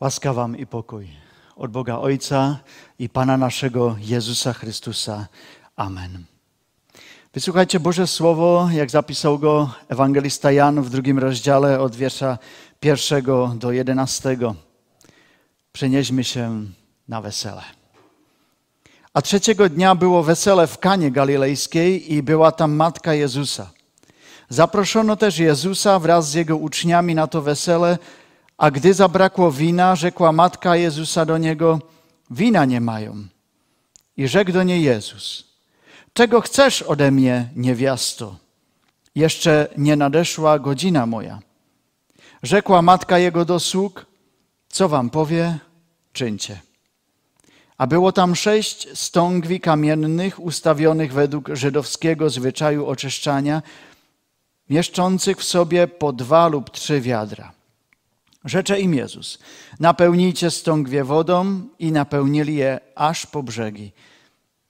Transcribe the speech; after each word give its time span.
Łaska 0.00 0.32
wam 0.32 0.56
i 0.56 0.66
pokój 0.66 1.08
od 1.56 1.70
Boga 1.70 1.98
Ojca 1.98 2.58
i 2.98 3.08
Pana 3.08 3.36
naszego 3.36 3.96
Jezusa 4.00 4.52
Chrystusa. 4.52 5.26
Amen. 5.76 6.24
Wysłuchajcie 7.34 7.80
Boże 7.80 8.06
Słowo, 8.06 8.68
jak 8.72 8.90
zapisał 8.90 9.38
go 9.38 9.70
ewangelista 9.88 10.52
Jan 10.52 10.82
w 10.82 10.90
drugim 10.90 11.18
rozdziale 11.18 11.80
od 11.80 11.96
wiersza 11.96 12.38
pierwszego 12.80 13.54
do 13.56 13.72
jedenastego. 13.72 14.54
Przenieśmy 15.72 16.24
się 16.24 16.64
na 17.08 17.20
wesele. 17.20 17.62
A 19.14 19.22
trzeciego 19.22 19.68
dnia 19.68 19.94
było 19.94 20.22
wesele 20.22 20.66
w 20.66 20.78
Kanie 20.78 21.10
Galilejskiej 21.10 22.14
i 22.14 22.22
była 22.22 22.52
tam 22.52 22.72
matka 22.72 23.14
Jezusa. 23.14 23.70
Zaproszono 24.48 25.16
też 25.16 25.38
Jezusa 25.38 25.98
wraz 25.98 26.30
z 26.30 26.34
jego 26.34 26.56
uczniami 26.56 27.14
na 27.14 27.26
to 27.26 27.42
wesele, 27.42 27.98
a 28.60 28.70
gdy 28.70 28.94
zabrakło 28.94 29.52
wina, 29.52 29.96
rzekła 29.96 30.32
matka 30.32 30.76
Jezusa 30.76 31.24
do 31.24 31.38
niego: 31.38 31.80
Wina 32.30 32.64
nie 32.64 32.80
mają. 32.80 33.24
I 34.16 34.28
rzekł 34.28 34.52
do 34.52 34.62
niej 34.62 34.82
Jezus: 34.82 35.44
Czego 36.12 36.40
chcesz 36.40 36.82
ode 36.82 37.10
mnie, 37.10 37.48
niewiasto? 37.56 38.36
Jeszcze 39.14 39.68
nie 39.76 39.96
nadeszła 39.96 40.58
godzina 40.58 41.06
moja. 41.06 41.40
Rzekła 42.42 42.82
matka 42.82 43.18
jego 43.18 43.44
do 43.44 43.60
sług: 43.60 44.06
Co 44.68 44.88
wam 44.88 45.10
powie, 45.10 45.58
czyńcie. 46.12 46.60
A 47.78 47.86
było 47.86 48.12
tam 48.12 48.36
sześć 48.36 48.98
stągwi 48.98 49.60
kamiennych 49.60 50.40
ustawionych 50.40 51.12
według 51.12 51.48
żydowskiego 51.52 52.30
zwyczaju 52.30 52.86
oczyszczania, 52.86 53.62
mieszczących 54.70 55.38
w 55.38 55.44
sobie 55.44 55.88
po 55.88 56.12
dwa 56.12 56.48
lub 56.48 56.70
trzy 56.70 57.00
wiadra. 57.00 57.59
Rzecze 58.44 58.80
im 58.80 58.94
Jezus, 58.94 59.38
napełnijcie 59.80 60.50
stągwie 60.50 61.04
wodą 61.04 61.60
i 61.78 61.92
napełnili 61.92 62.54
je 62.56 62.80
aż 62.94 63.26
po 63.26 63.42
brzegi. 63.42 63.92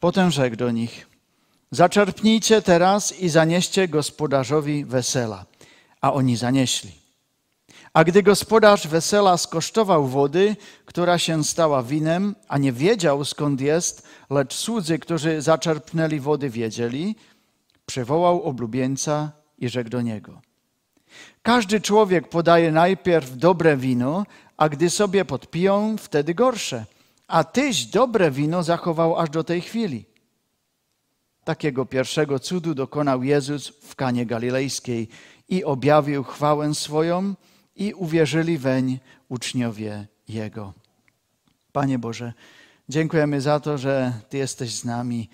Potem 0.01 0.31
rzekł 0.31 0.57
do 0.57 0.71
nich, 0.71 1.07
zaczerpnijcie 1.71 2.63
teraz 2.63 3.21
i 3.21 3.29
zanieście 3.29 3.89
gospodarzowi 3.89 4.85
wesela. 4.85 5.47
A 6.01 6.13
oni 6.13 6.37
zanieśli. 6.37 6.93
A 7.93 8.05
gdy 8.05 8.23
gospodarz 8.23 8.87
wesela 8.87 9.37
skosztował 9.37 10.07
wody, 10.07 10.57
która 10.85 11.19
się 11.19 11.45
stała 11.45 11.83
winem, 11.83 12.35
a 12.49 12.59
nie 12.59 12.73
wiedział 12.73 13.25
skąd 13.25 13.61
jest, 13.61 14.03
lecz 14.31 14.55
słudzy, 14.55 14.99
którzy 14.99 15.43
zaczerpnęli 15.43 16.21
wody, 16.21 16.51
wiedzieli, 16.51 17.17
przywołał 17.87 18.43
oblubieńca 18.43 19.33
i 19.59 19.69
rzekł 19.69 19.91
do 19.91 20.03
niego– 20.03 20.41
każdy 21.43 21.81
człowiek 21.81 22.29
podaje 22.29 22.73
najpierw 22.73 23.37
dobre 23.37 23.77
wino, 23.77 24.27
a 24.57 24.69
gdy 24.69 24.91
sobie 24.91 25.25
podpiją, 25.25 25.97
wtedy 25.99 26.35
gorsze. 26.35 26.85
A 27.29 27.45
tyś 27.45 27.87
dobre 27.87 28.31
wino 28.31 28.63
zachował 28.63 29.17
aż 29.17 29.31
do 29.31 29.45
tej 29.45 29.61
chwili. 29.61 30.05
Takiego 31.45 31.87
pierwszego 31.87 32.39
cudu 32.39 32.75
dokonał 32.75 33.23
Jezus 33.23 33.69
w 33.69 33.95
Kanie 33.95 34.27
Galilejskiej 34.27 35.09
i 35.49 35.65
objawił 35.65 36.25
chwałę 36.25 36.75
swoją 36.75 37.35
i 37.77 37.95
uwierzyli 37.95 38.59
weń 38.59 38.99
uczniowie 39.29 40.07
Jego. 40.29 40.73
Panie 41.73 41.99
Boże, 41.99 42.33
dziękujemy 42.89 43.41
za 43.41 43.61
to, 43.61 43.79
że 43.79 44.13
Ty 44.29 44.39
jesteś 44.39 44.75
z 44.75 44.85
nami 44.85 45.29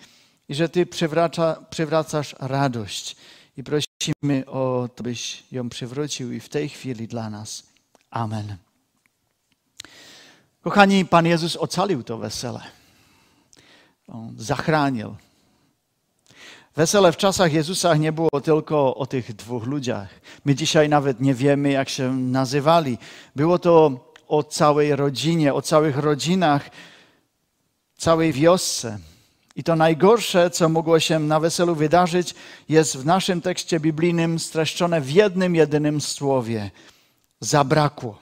i 0.49 0.55
że 0.55 0.69
Ty 0.69 0.87
przywraca, 0.87 1.67
przywracasz 1.71 2.37
radość 2.39 3.17
i 3.57 3.63
prosimy 3.65 4.47
o 4.47 4.89
to, 4.95 5.03
byś 5.03 5.45
ją 5.53 5.69
przywrócił 5.69 6.33
i 6.33 6.41
w 6.41 6.49
tej 6.49 6.69
chwili 6.69 7.09
dla 7.09 7.31
nas. 7.31 7.63
Amen. 8.11 8.57
Kochani, 10.63 11.05
Pan 11.05 11.27
Jezus 11.27 11.57
ocalił 11.57 12.03
to 12.03 12.19
wesele. 12.19 12.61
On 14.09 14.35
zachranił. 14.39 15.17
Wesele 16.77 17.13
w 17.13 17.17
czasach 17.17 17.53
Jezusa 17.53 17.97
nie 17.97 18.13
było 18.13 18.41
tylko 18.45 18.95
o 18.95 19.07
tych 19.07 19.35
dwóch 19.35 19.67
ludziach. 19.67 20.09
My 20.45 20.55
dzisiaj 20.55 20.89
nawet 20.89 21.21
nie 21.21 21.35
wiemy, 21.35 21.71
jak 21.71 21.89
się 21.89 22.13
nazywali. 22.17 22.99
Było 23.37 23.59
to 23.59 23.91
o 24.29 24.43
całej 24.43 24.97
rodzinie, 24.97 25.55
o 25.55 25.63
całych 25.63 25.97
rodzinach, 25.97 26.71
całej 27.97 28.33
wiosce. 28.33 28.99
I 29.57 29.65
to 29.65 29.77
najgorsze, 29.77 30.51
co 30.51 30.69
mogło 30.69 31.01
się 31.01 31.19
na 31.19 31.41
weselu 31.41 31.75
wydarzyć, 31.75 32.35
jest 32.69 32.97
w 32.97 33.07
naszym 33.07 33.41
tekście 33.41 33.81
biblijnym 33.81 34.39
streszczone 34.39 35.01
w 35.01 35.11
jednym, 35.11 35.55
jedynym 35.55 36.01
słowie. 36.01 36.71
Zabrakło. 37.41 38.19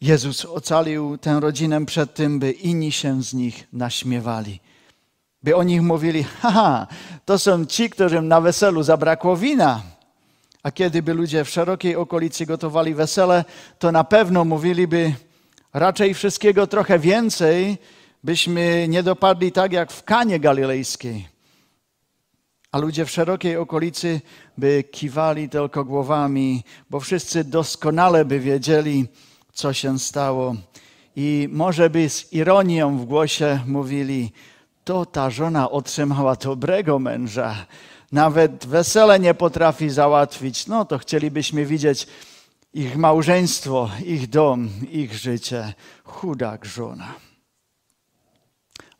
Jezus 0.00 0.44
ocalił 0.44 1.18
tę 1.18 1.40
rodzinę 1.40 1.86
przed 1.86 2.14
tym, 2.14 2.38
by 2.38 2.50
inni 2.50 2.92
się 2.92 3.22
z 3.22 3.34
nich 3.34 3.66
naśmiewali. 3.72 4.60
By 5.42 5.56
o 5.56 5.62
nich 5.62 5.82
mówili, 5.82 6.24
haha, 6.24 6.86
to 7.24 7.38
są 7.38 7.66
ci, 7.66 7.90
którym 7.90 8.28
na 8.28 8.40
weselu 8.40 8.82
zabrakło 8.82 9.36
wina. 9.36 9.82
A 10.62 10.70
kiedy 10.70 11.02
by 11.02 11.14
ludzie 11.14 11.44
w 11.44 11.50
szerokiej 11.50 11.96
okolicy 11.96 12.46
gotowali 12.46 12.94
wesele, 12.94 13.44
to 13.78 13.92
na 13.92 14.04
pewno 14.04 14.44
mówiliby 14.44 15.14
raczej 15.74 16.14
wszystkiego 16.14 16.66
trochę 16.66 16.98
więcej, 16.98 17.78
byśmy 18.24 18.86
nie 18.88 19.02
dopadli 19.02 19.52
tak 19.52 19.72
jak 19.72 19.92
w 19.92 20.04
Kanie 20.04 20.40
Galilejskiej. 20.40 21.28
A 22.72 22.78
ludzie 22.78 23.04
w 23.06 23.10
szerokiej 23.10 23.56
okolicy 23.56 24.20
by 24.58 24.84
kiwali 24.90 25.48
tylko 25.48 25.84
głowami, 25.84 26.64
bo 26.90 27.00
wszyscy 27.00 27.44
doskonale 27.44 28.24
by 28.24 28.40
wiedzieli, 28.40 29.06
co 29.52 29.72
się 29.72 29.98
stało. 29.98 30.54
I 31.16 31.48
może 31.52 31.90
by 31.90 32.10
z 32.10 32.32
ironią 32.32 32.98
w 32.98 33.04
głosie 33.04 33.60
mówili: 33.66 34.32
To 34.84 35.06
ta 35.06 35.30
żona 35.30 35.70
otrzymała 35.70 36.36
dobrego 36.36 36.98
męża, 36.98 37.66
nawet 38.12 38.66
wesele 38.66 39.20
nie 39.20 39.34
potrafi 39.34 39.90
załatwić. 39.90 40.66
No 40.66 40.84
to 40.84 40.98
chcielibyśmy 40.98 41.66
widzieć 41.66 42.06
ich 42.74 42.96
małżeństwo, 42.96 43.90
ich 44.04 44.28
dom, 44.28 44.68
ich 44.90 45.14
życie. 45.14 45.74
Chudak 46.04 46.64
żona. 46.64 47.29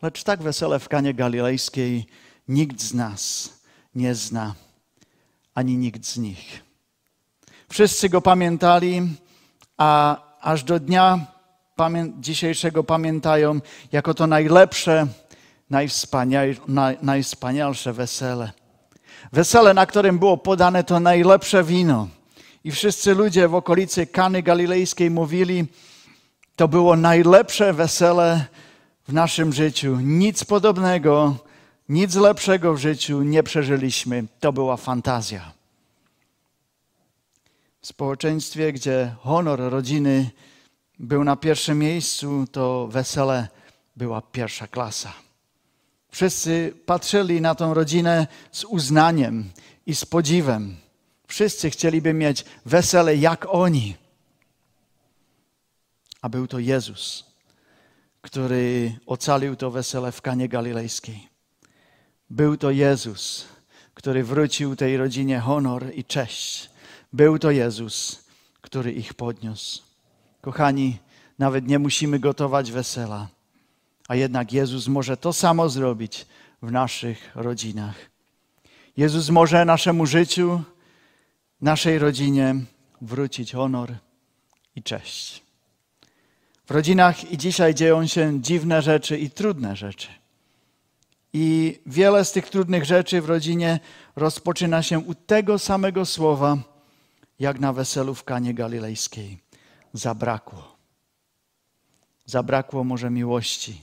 Lecz 0.03 0.25
tak 0.25 0.43
wesele 0.43 0.79
w 0.79 0.89
Kanie 0.89 1.15
Galilejskiej 1.15 2.07
nikt 2.49 2.83
z 2.83 2.95
nas 2.95 3.53
nie 3.95 4.15
zna, 4.15 4.55
ani 5.55 5.77
nikt 5.77 6.07
z 6.07 6.17
nich. 6.17 6.63
Wszyscy 7.69 8.09
go 8.09 8.21
pamiętali, 8.21 9.03
a 9.77 10.17
aż 10.41 10.65
do 10.65 10.81
dnia 10.81 11.27
dzisiejszego 12.21 12.85
pamiętają 12.85 13.61
jako 13.93 14.15
to 14.15 14.27
najlepsze, 14.27 15.07
najwspanialsze 17.03 17.93
wesele. 17.93 18.53
Wesele, 19.33 19.75
na 19.75 19.87
którym 19.87 20.19
było 20.19 20.37
podane 20.37 20.85
to 20.85 21.01
najlepsze 21.01 21.65
wino. 21.65 22.09
I 22.65 22.71
wszyscy 22.71 23.15
ludzie 23.15 23.49
w 23.49 23.55
okolicy 23.55 24.07
Kany 24.07 24.43
Galilejskiej 24.43 25.11
mówili, 25.11 25.67
to 26.57 26.69
było 26.69 26.97
najlepsze 26.97 27.73
wesele, 27.73 28.47
w 29.11 29.13
naszym 29.13 29.53
życiu. 29.53 30.01
Nic 30.01 30.45
podobnego, 30.45 31.37
nic 31.89 32.15
lepszego 32.15 32.75
w 32.75 32.79
życiu 32.79 33.23
nie 33.23 33.43
przeżyliśmy. 33.43 34.25
To 34.41 34.53
była 34.53 34.77
fantazja. 34.77 35.53
W 37.81 37.87
społeczeństwie, 37.87 38.73
gdzie 38.73 39.15
honor 39.21 39.61
rodziny 39.61 40.31
był 40.99 41.25
na 41.25 41.37
pierwszym 41.37 41.79
miejscu, 41.79 42.45
to 42.53 42.89
wesele 42.89 43.49
była 43.97 44.23
pierwsza 44.23 44.67
klasa. 44.67 45.13
Wszyscy 46.11 46.75
patrzyli 46.87 47.41
na 47.41 47.55
tą 47.55 47.75
rodzinę 47.75 48.27
z 48.53 48.65
uznaniem 48.65 49.51
i 49.87 49.95
z 49.95 50.05
podziwem. 50.05 50.77
Wszyscy 51.27 51.71
chcieliby 51.71 52.15
mieć 52.15 52.45
wesele 52.67 53.17
jak 53.17 53.47
oni. 53.49 53.97
A 56.23 56.29
był 56.29 56.47
to 56.47 56.59
Jezus 56.59 57.30
który 58.21 58.93
ocalił 59.07 59.57
to 59.57 59.71
wesele 59.71 60.13
w 60.13 60.23
Kanie 60.23 60.49
Galilejskiej. 60.49 61.29
Był 62.31 62.57
to 62.57 62.71
Jezus, 62.71 63.47
który 63.95 64.25
wrócił 64.25 64.77
tej 64.77 64.97
rodzinie 64.97 65.41
honor 65.41 65.95
i 65.95 66.05
cześć. 66.05 66.71
Był 67.13 67.39
to 67.39 67.51
Jezus, 67.51 68.25
który 68.61 68.93
ich 68.93 69.15
podniósł. 69.15 69.83
Kochani, 70.41 70.99
nawet 71.39 71.69
nie 71.69 71.79
musimy 71.79 72.19
gotować 72.19 72.73
wesela, 72.73 73.29
a 74.09 74.15
jednak 74.15 74.53
Jezus 74.53 74.89
może 74.89 75.17
to 75.17 75.33
samo 75.33 75.69
zrobić 75.69 76.27
w 76.63 76.73
naszych 76.73 77.31
rodzinach. 77.35 77.97
Jezus 78.97 79.31
może 79.31 79.65
naszemu 79.65 80.07
życiu, 80.07 80.63
naszej 81.61 81.99
rodzinie 81.99 82.55
wrócić 83.01 83.53
honor 83.53 83.95
i 84.77 84.83
cześć. 84.83 85.50
W 86.71 86.73
rodzinach 86.73 87.33
i 87.33 87.39
dzisiaj 87.39 87.75
dzieją 87.75 88.07
się 88.07 88.41
dziwne 88.41 88.83
rzeczy 88.83 89.19
i 89.19 89.31
trudne 89.31 89.77
rzeczy. 89.77 90.09
I 91.33 91.79
wiele 91.87 92.25
z 92.25 92.33
tych 92.33 92.51
trudnych 92.51 92.85
rzeczy 92.85 93.21
w 93.21 93.29
rodzinie 93.29 93.81
rozpoczyna 94.17 94.83
się 94.83 94.99
u 94.99 95.15
tego 95.15 95.59
samego 95.59 96.07
słowa, 96.07 96.57
jak 97.39 97.61
na 97.61 97.73
weselu 97.73 98.15
w 98.15 98.25
Kanie 98.25 98.55
Galilejskiej. 98.55 99.39
Zabrakło. 99.93 100.77
zabrakło 102.27 102.85
może 102.85 103.11
miłości, 103.11 103.83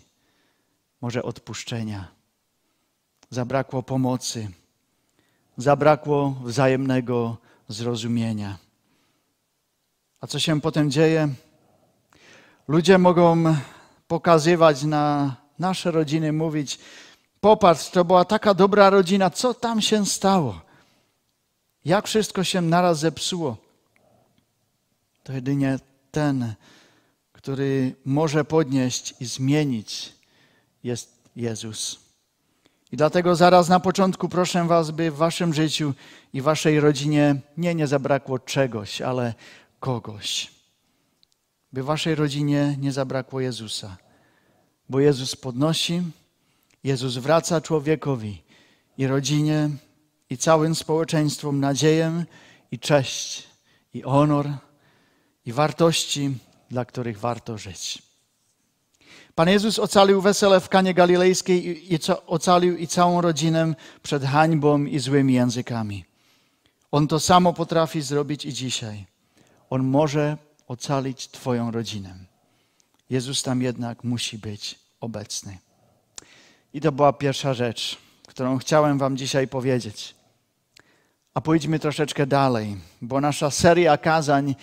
może 1.01 1.23
odpuszczenia, 1.23 2.07
zabrakło 3.29 3.83
pomocy, 3.83 4.49
zabrakło 5.57 6.29
wzajemnego 6.43 7.37
zrozumienia. 7.67 8.57
A 10.21 10.27
co 10.27 10.39
się 10.39 10.61
potem 10.61 10.91
dzieje? 10.91 11.29
Ludzie 12.67 12.97
mogą 12.97 13.55
pokazywać 14.07 14.83
na 14.83 15.35
nasze 15.59 15.91
rodziny, 15.91 16.33
mówić: 16.33 16.79
Popatrz, 17.41 17.89
to 17.89 18.05
była 18.05 18.25
taka 18.25 18.53
dobra 18.53 18.89
rodzina, 18.89 19.29
co 19.29 19.53
tam 19.53 19.81
się 19.81 20.05
stało? 20.05 20.61
Jak 21.85 22.07
wszystko 22.07 22.43
się 22.43 22.61
naraz 22.61 22.99
zepsuło? 22.99 23.57
To 25.23 25.33
jedynie 25.33 25.79
ten, 26.11 26.53
który 27.31 27.95
może 28.05 28.45
podnieść 28.45 29.13
i 29.19 29.25
zmienić, 29.25 30.13
jest 30.83 31.29
Jezus. 31.35 31.99
I 32.91 32.97
dlatego 32.97 33.35
zaraz 33.35 33.69
na 33.69 33.79
początku 33.79 34.29
proszę 34.29 34.67
Was, 34.67 34.91
by 34.91 35.11
w 35.11 35.15
Waszym 35.15 35.53
życiu 35.53 35.93
i 36.33 36.41
Waszej 36.41 36.79
rodzinie 36.79 37.35
nie, 37.57 37.75
nie 37.75 37.87
zabrakło 37.87 38.39
czegoś, 38.39 39.01
ale 39.01 39.33
kogoś. 39.79 40.56
By 41.73 41.83
Waszej 41.83 42.15
rodzinie 42.15 42.75
nie 42.79 42.91
zabrakło 42.91 43.39
Jezusa. 43.39 43.97
Bo 44.89 44.99
Jezus 44.99 45.35
podnosi, 45.35 46.01
Jezus 46.83 47.17
wraca 47.17 47.61
człowiekowi 47.61 48.43
i 48.97 49.07
rodzinie, 49.07 49.69
i 50.29 50.37
całym 50.37 50.75
społeczeństwom 50.75 51.59
nadzieję 51.59 52.25
i 52.71 52.79
cześć, 52.79 53.47
i 53.93 54.01
honor, 54.01 54.49
i 55.45 55.53
wartości, 55.53 56.37
dla 56.69 56.85
których 56.85 57.19
warto 57.19 57.57
żyć. 57.57 58.01
Pan 59.35 59.49
Jezus 59.49 59.79
ocalił 59.79 60.21
wesele 60.21 60.59
w 60.59 60.69
Kanie 60.69 60.93
Galilejskiej 60.93 61.93
i 61.93 61.99
ocalił 62.27 62.77
i 62.77 62.87
całą 62.87 63.21
rodzinę 63.21 63.75
przed 64.03 64.23
hańbą 64.23 64.85
i 64.85 64.99
złymi 64.99 65.33
językami. 65.33 66.05
On 66.91 67.07
to 67.07 67.19
samo 67.19 67.53
potrafi 67.53 68.01
zrobić 68.01 68.45
i 68.45 68.53
dzisiaj. 68.53 69.05
On 69.69 69.83
może 69.83 70.37
ocalić 70.67 71.27
Twoją 71.27 71.71
rodzinę. 71.71 72.15
Jezus 73.09 73.43
tam 73.43 73.61
jednak 73.61 74.03
musi 74.03 74.37
być 74.37 74.79
obecny. 75.01 75.57
I 76.73 76.81
to 76.81 76.91
była 76.91 77.13
pierwsza 77.13 77.53
rzecz, 77.53 77.97
którą 78.27 78.57
chciałem 78.57 78.97
Wam 78.97 79.17
dzisiaj 79.17 79.47
powiedzieć. 79.47 80.15
A 81.33 81.41
pójdźmy 81.41 81.79
troszeczkę 81.79 82.25
dalej, 82.25 82.77
bo 83.01 83.21
nasza 83.21 83.51
seria 83.51 83.97
kazań 83.97 84.55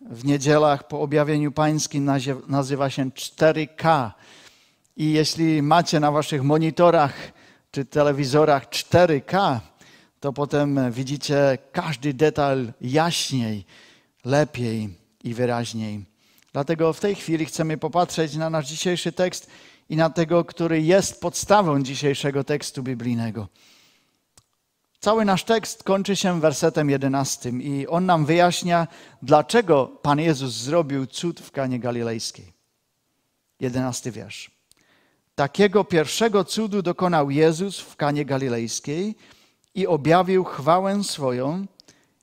w 0.00 0.24
niedzielach 0.24 0.88
po 0.88 1.00
objawieniu 1.00 1.52
pańskim 1.52 2.10
nazywa 2.48 2.90
się 2.90 3.04
4K. 3.10 4.10
I 4.96 5.12
jeśli 5.12 5.62
macie 5.62 6.00
na 6.00 6.10
waszych 6.10 6.42
monitorach 6.42 7.32
czy 7.70 7.84
telewizorach 7.84 8.68
4K, 8.70 9.58
to 10.20 10.32
potem 10.32 10.92
widzicie 10.92 11.58
każdy 11.72 12.14
detal 12.14 12.72
jaśniej, 12.80 13.64
lepiej 14.24 14.88
i 15.24 15.34
wyraźniej. 15.34 16.04
Dlatego 16.52 16.92
w 16.92 17.00
tej 17.00 17.14
chwili 17.14 17.46
chcemy 17.46 17.78
popatrzeć 17.78 18.36
na 18.36 18.50
nasz 18.50 18.68
dzisiejszy 18.68 19.12
tekst 19.12 19.50
i 19.88 19.96
na 19.96 20.10
tego, 20.10 20.44
który 20.44 20.82
jest 20.82 21.20
podstawą 21.20 21.82
dzisiejszego 21.82 22.44
tekstu 22.44 22.82
biblijnego. 22.82 23.48
Cały 25.00 25.24
nasz 25.24 25.44
tekst 25.44 25.82
kończy 25.82 26.16
się 26.16 26.40
wersetem 26.40 26.90
jedenastym 26.90 27.62
i 27.62 27.86
on 27.86 28.06
nam 28.06 28.26
wyjaśnia, 28.26 28.86
dlaczego 29.22 29.86
Pan 29.86 30.20
Jezus 30.20 30.54
zrobił 30.54 31.06
cud 31.06 31.40
w 31.40 31.50
Kanie 31.50 31.78
Galilejskiej. 31.78 32.52
Jedenasty 33.60 34.10
wiersz. 34.10 34.50
Takiego 35.34 35.84
pierwszego 35.84 36.44
cudu 36.44 36.82
dokonał 36.82 37.30
Jezus 37.30 37.80
w 37.80 37.96
Kanie 37.96 38.24
Galilejskiej 38.24 39.14
i 39.74 39.86
objawił 39.86 40.44
chwałę 40.44 41.04
swoją 41.04 41.66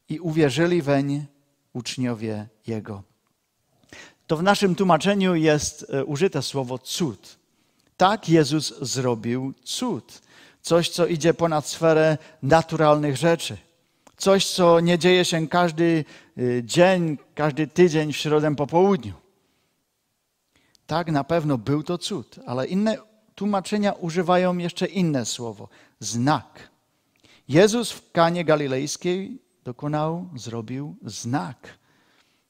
i 0.09 0.19
uwierzyli 0.19 0.81
weń 0.81 1.25
uczniowie 1.75 2.48
Jego. 2.68 3.04
To 4.27 4.38
w 4.38 4.44
naszym 4.44 4.75
tłumaczeniu 4.75 5.36
jest 5.36 5.86
e, 5.89 6.06
użyte 6.06 6.42
słowo 6.42 6.77
cud. 6.77 7.38
Tak 7.98 8.30
Jezus 8.30 8.80
zrobił 8.81 9.54
cud 9.63 10.22
coś, 10.62 10.89
co 10.89 11.07
idzie 11.07 11.33
ponad 11.33 11.68
sferę 11.68 12.18
naturalnych 12.44 13.18
rzeczy. 13.18 13.57
Coś, 14.18 14.48
co 14.48 14.80
nie 14.80 15.00
dzieje 15.00 15.25
się 15.25 15.48
każdy 15.48 16.06
y, 16.38 16.62
dzień, 16.66 17.18
każdy 17.36 17.68
tydzień 17.68 18.13
w 18.13 18.18
środę 18.18 18.56
po 18.56 18.68
południu. 18.68 19.13
Tak, 20.88 21.12
na 21.12 21.24
pewno 21.24 21.57
był 21.57 21.83
to 21.83 21.98
cud, 21.98 22.39
ale 22.45 22.68
inne 22.68 22.98
tłumaczenia 23.36 23.92
używają 23.94 24.57
jeszcze 24.57 24.86
inne 24.86 25.25
słowo 25.25 25.69
znak. 26.00 26.69
Jezus 27.48 27.92
w 27.92 28.12
Kanie 28.12 28.45
Galilejskiej 28.45 29.44
dokonał, 29.65 30.29
zrobił 30.35 30.95
znak. 31.06 31.77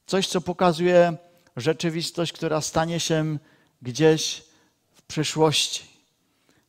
Coś, 0.05 0.27
co 0.27 0.41
pokazuje 0.41 1.17
rzeczywistość, 1.57 2.33
która 2.33 2.61
stanie 2.61 2.99
się 2.99 3.37
gdzieś 3.81 4.43
w 4.93 5.01
przyszłości 5.01 5.95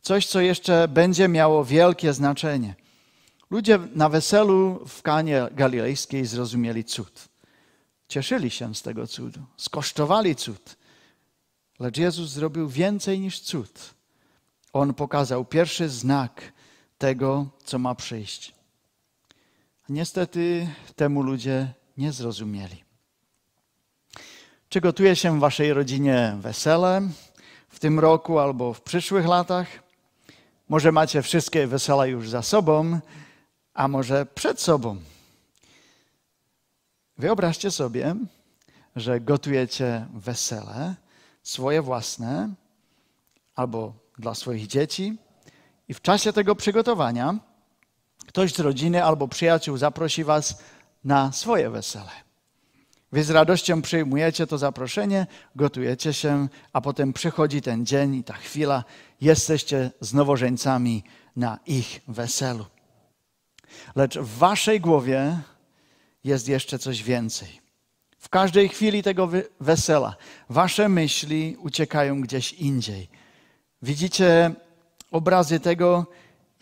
coś, 0.07 0.27
co 0.27 0.41
jeszcze 0.41 0.89
będzie 0.89 1.29
miało 1.29 1.65
wielkie 1.65 2.13
znaczenie. 2.13 2.75
Ludzie 3.51 3.79
na 3.95 4.09
weselu 4.09 4.85
w 4.89 5.03
Kanie 5.03 5.49
Galilejskiej 5.53 6.27
zrozumieli 6.27 6.85
cud. 6.85 7.29
Cieszyli 8.09 8.51
się 8.51 8.75
z 8.75 8.83
tego 8.83 9.07
cudu, 9.07 9.41
skosztowali 9.57 10.37
cud. 10.37 10.77
Lecz 11.79 11.99
Jezus 11.99 12.31
zrobił 12.31 12.69
więcej 12.69 13.21
niż 13.21 13.41
cud. 13.41 13.95
On 14.73 14.95
pokazał 14.95 15.45
pierwszy 15.45 15.89
znak 15.89 16.53
tego, 16.99 17.47
co 17.65 17.79
ma 17.79 17.95
przyjść. 17.95 18.55
Niestety 19.89 20.69
temu 20.97 21.23
ludzie 21.23 21.73
nie 21.97 22.13
zrozumieli. 22.13 22.85
Czy 24.69 24.81
gotuje 24.81 25.17
się 25.17 25.37
w 25.37 25.41
waszej 25.41 25.73
rodzinie 25.73 26.37
wesele 26.41 27.09
w 27.69 27.79
tym 27.79 28.01
roku 28.01 28.39
albo 28.39 28.75
w 28.75 28.81
przyszłych 28.81 29.27
latach? 29.27 29.67
Może 30.69 30.93
macie 30.93 31.23
wszystkie 31.23 31.67
wesela 31.67 32.07
już 32.07 32.29
za 32.29 32.43
sobą, 32.43 33.01
a 33.75 33.89
może 33.89 34.27
przed 34.27 34.61
sobą. 34.61 34.97
Wyobraźcie 37.19 37.71
sobie, 37.71 38.15
że 38.97 39.21
gotujecie 39.21 40.07
wesele 40.15 40.95
swoje 41.43 41.83
własne 41.83 42.55
albo 43.55 43.93
dla 44.19 44.35
swoich 44.35 44.67
dzieci 44.67 45.17
i 45.89 45.95
w 45.95 46.01
czasie 46.01 46.33
tego 46.33 46.57
przygotowania 46.57 47.39
ktoś 48.27 48.55
z 48.55 48.59
rodziny 48.61 49.05
albo 49.05 49.29
przyjaciół 49.29 49.77
zaprosi 49.77 50.25
was 50.25 50.59
na 51.05 51.33
swoje 51.33 51.71
wesele. 51.71 52.11
Wy 53.13 53.25
z 53.25 53.31
radością 53.31 53.83
przyjmujecie 53.83 54.47
to 54.47 54.59
zaproszenie, 54.59 55.27
gotujecie 55.57 56.13
się, 56.13 56.49
a 56.73 56.81
potem 56.81 57.13
przychodzi 57.13 57.63
ten 57.63 57.87
dzień 57.87 58.15
i 58.15 58.25
ta 58.25 58.35
chwila, 58.35 58.85
jesteście 59.21 59.91
z 60.01 60.15
nowożeńcami 60.15 61.05
na 61.37 61.59
ich 61.67 62.01
weselu. 62.09 62.67
Lecz 63.97 64.19
w 64.19 64.39
waszej 64.39 64.81
głowie 64.81 65.39
jest 66.25 66.49
jeszcze 66.49 66.79
coś 66.79 67.03
więcej. 67.03 67.61
W 68.19 68.29
każdej 68.29 68.69
chwili 68.69 69.03
tego 69.03 69.29
wesela 69.61 70.17
wasze 70.51 70.89
myśli 70.89 71.57
uciekają 71.61 72.21
gdzieś 72.21 72.53
indziej. 72.53 73.09
Widzicie 73.83 74.51
obrazy 75.11 75.61
tego, 75.61 76.07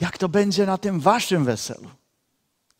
jak 0.01 0.19
to 0.19 0.29
będzie 0.29 0.67
na 0.67 0.79
tym 0.79 1.01
waszym 1.01 1.45
weselu. 1.45 1.91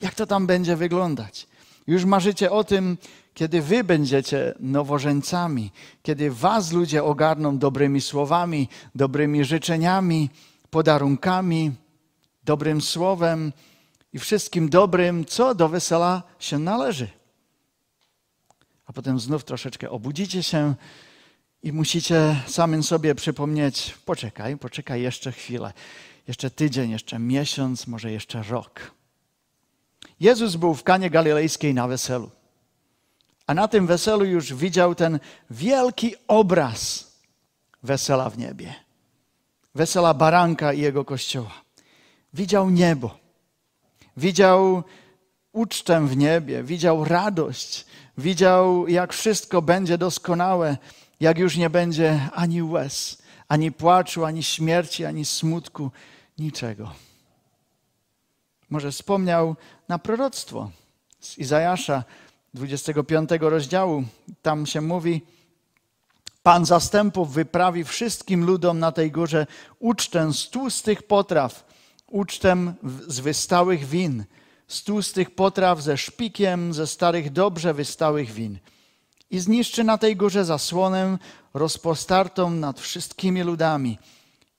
Jak 0.01 0.15
to 0.15 0.27
tam 0.27 0.47
będzie 0.47 0.77
wyglądać. 0.77 1.47
Już 1.87 2.05
marzycie 2.05 2.51
o 2.51 2.65
tym, 2.65 2.99
kiedy 3.35 3.63
wy 3.63 3.85
będziecie 3.85 4.55
nowożeńcami, 4.61 5.73
kiedy 6.03 6.31
was 6.31 6.73
ludzie 6.73 7.05
ogarną 7.05 7.59
dobrymi 7.59 8.01
słowami, 8.01 8.69
dobrymi 8.95 9.45
życzeniami, 9.45 10.31
podarunkami, 10.71 11.73
dobrym 12.45 12.81
słowem 12.81 13.53
i 14.13 14.19
wszystkim 14.19 14.69
dobrym, 14.69 15.25
co 15.25 15.55
do 15.55 15.69
wesela 15.69 16.23
się 16.39 16.59
należy. 16.59 17.09
A 18.87 18.93
potem 18.93 19.21
znów 19.21 19.45
troszeczkę 19.45 19.91
obudzicie 19.91 20.43
się 20.43 20.75
i 21.63 21.73
musicie 21.73 22.37
samym 22.47 22.83
sobie 22.83 23.15
przypomnieć: 23.15 23.95
poczekaj, 24.05 24.57
poczekaj 24.57 25.03
jeszcze 25.03 25.33
chwilę, 25.33 25.73
jeszcze 26.29 26.51
tydzień, 26.51 26.91
jeszcze 26.91 27.19
miesiąc, 27.19 27.87
może 27.87 28.13
jeszcze 28.13 28.43
rok. 28.43 28.91
Jezus 30.21 30.57
był 30.57 30.75
w 30.75 30.83
Kanie 30.83 31.11
Galilejskiej 31.11 31.75
na 31.75 31.89
weselu. 31.89 32.31
A 33.47 33.55
na 33.55 33.69
tym 33.69 33.87
weselu 33.87 34.25
już 34.25 34.55
widział 34.55 34.95
ten 34.95 35.21
wielki 35.51 36.15
obraz 36.29 37.13
wesela 37.83 38.31
w 38.31 38.39
niebie. 38.39 38.75
Wesela 39.75 40.15
baranka 40.15 40.73
i 40.73 40.81
jego 40.81 41.05
kościoła. 41.05 41.53
Widział 42.35 42.71
niebo. 42.71 43.19
Widział 44.17 44.83
ucztę 45.53 46.07
w 46.07 46.17
niebie. 46.17 46.63
Widział 46.63 47.05
radość. 47.05 47.87
Widział, 48.19 48.89
jak 48.89 49.13
wszystko 49.13 49.63
będzie 49.63 49.99
doskonałe. 49.99 50.77
jak 51.21 51.39
już 51.39 51.57
nie 51.57 51.71
będzie 51.71 52.29
ani 52.33 52.63
łez, 52.63 53.23
ani 53.49 53.73
płaczu, 53.73 54.25
ani 54.25 54.43
śmierci, 54.43 55.05
ani 55.05 55.25
smutku, 55.25 55.91
niczego. 56.39 56.93
Może 58.71 58.93
wspomniał 58.93 59.57
na 59.89 59.99
proroctwo 59.99 60.71
z 61.21 61.39
Izajasza 61.39 62.05
25 62.55 63.31
rozdziału. 63.41 64.05
Tam 64.43 64.67
się 64.67 64.81
mówi, 64.81 65.23
Pan 66.45 66.67
zastępów 66.67 67.33
wyprawi 67.33 67.85
wszystkim 67.85 68.45
ludom 68.45 68.79
na 68.79 68.93
tej 68.93 69.11
górze 69.11 69.47
ucztę 69.79 70.33
z 70.33 70.51
tłustych 70.51 71.03
potraw, 71.03 71.65
ucztę 72.07 72.75
z 73.07 73.21
wystałych 73.21 73.85
win, 73.85 74.25
z 74.69 74.83
tłustych 74.83 75.35
potraw 75.35 75.83
ze 75.83 75.97
szpikiem, 75.99 76.75
ze 76.75 76.87
starych 76.87 77.33
dobrze 77.33 77.75
wystałych 77.75 78.31
win. 78.31 78.59
I 79.35 79.41
zniszczy 79.41 79.85
na 79.85 79.99
tej 79.99 80.17
górze 80.17 80.45
zasłonę 80.45 81.19
rozpostartą 81.55 82.51
nad 82.51 82.81
wszystkimi 82.81 83.43
ludami 83.43 83.99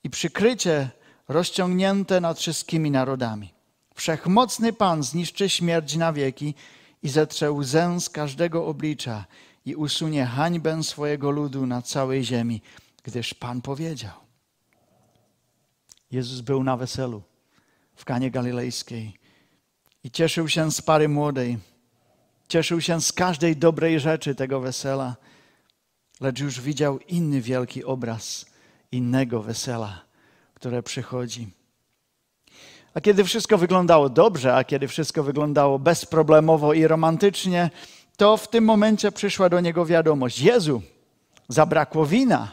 i 0.04 0.10
przykrycie 0.10 0.90
rozciągnięte 1.28 2.22
nad 2.22 2.40
wszystkimi 2.40 2.92
narodami. 2.92 3.54
Wszechmocny 3.94 4.74
Pan 4.74 5.04
zniszczy 5.04 5.50
śmierć 5.50 5.96
na 5.96 6.14
wieki 6.14 6.54
i 7.04 7.10
zetrze 7.10 7.52
łzę 7.52 8.00
z 8.00 8.10
każdego 8.10 8.68
oblicza 8.68 9.26
i 9.66 9.76
usunie 9.76 10.26
hańbę 10.26 10.84
swojego 10.84 11.32
ludu 11.32 11.66
na 11.66 11.82
całej 11.82 12.24
ziemi, 12.24 12.62
gdyż 13.04 13.34
Pan 13.34 13.62
powiedział. 13.62 14.18
Jezus 16.12 16.42
był 16.42 16.64
na 16.64 16.78
weselu 16.78 17.24
w 17.96 18.06
Kanie 18.06 18.32
Galilejskiej 18.32 19.14
i 20.04 20.12
cieszył 20.12 20.48
się 20.50 20.72
z 20.72 20.82
pary 20.82 21.10
młodej. 21.10 21.75
Cieszył 22.48 22.82
się 22.82 23.02
z 23.02 23.14
każdej 23.14 23.58
dobrej 23.58 24.00
rzeczy 24.00 24.36
tego 24.36 24.60
wesela, 24.60 25.16
lecz 26.22 26.40
już 26.40 26.62
widział 26.62 27.00
inny 27.00 27.42
wielki 27.42 27.84
obraz 27.84 28.46
innego 28.92 29.42
wesela, 29.42 30.02
które 30.54 30.84
przychodzi. 30.84 31.48
A 32.94 33.02
kiedy 33.02 33.24
wszystko 33.24 33.58
wyglądało 33.58 34.10
dobrze, 34.10 34.56
a 34.56 34.64
kiedy 34.64 34.88
wszystko 34.88 35.24
wyglądało 35.24 35.80
bezproblemowo 35.80 36.74
i 36.74 36.88
romantycznie, 36.88 37.70
to 38.18 38.38
w 38.38 38.48
tym 38.48 38.64
momencie 38.64 39.12
przyszła 39.12 39.50
do 39.50 39.60
niego 39.60 39.86
wiadomość: 39.86 40.40
Jezu, 40.40 40.82
zabrakło 41.48 42.06
wina. 42.06 42.52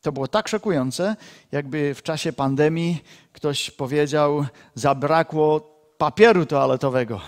To 0.00 0.12
było 0.12 0.28
tak 0.28 0.48
szokujące, 0.48 1.16
jakby 1.52 1.94
w 1.94 2.02
czasie 2.02 2.32
pandemii 2.32 3.04
ktoś 3.32 3.70
powiedział: 3.70 4.46
Zabrakło 4.74 5.60
papieru 5.98 6.46
toaletowego. 6.46 7.20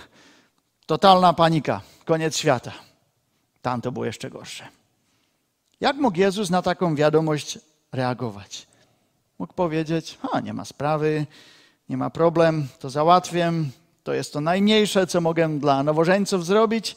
Totalna 0.89 1.33
panika, 1.33 1.81
koniec 2.05 2.37
świata. 2.37 2.73
Tam 3.63 3.81
to 3.81 3.93
było 3.93 4.05
jeszcze 4.05 4.31
gorsze. 4.31 4.69
Jak 5.81 5.97
mógł 5.97 6.19
Jezus 6.19 6.51
na 6.51 6.63
taką 6.63 6.95
wiadomość 6.95 7.59
reagować? 7.93 8.67
Mógł 9.39 9.55
powiedzieć: 9.55 10.19
A, 10.33 10.41
nie 10.41 10.53
ma 10.53 10.65
sprawy, 10.65 11.27
nie 11.89 11.97
ma 11.97 12.11
problem, 12.11 12.69
to 12.79 12.91
załatwię, 12.91 13.53
to 14.03 14.13
jest 14.13 14.33
to 14.33 14.41
najmniejsze, 14.41 15.07
co 15.07 15.21
mogę 15.21 15.59
dla 15.59 15.83
nowożeńców 15.83 16.47
zrobić. 16.47 16.97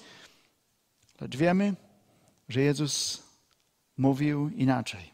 Lecz 1.21 1.37
wiemy, 1.37 1.73
że 2.49 2.61
Jezus 2.61 3.23
mówił 3.97 4.49
inaczej. 4.49 5.13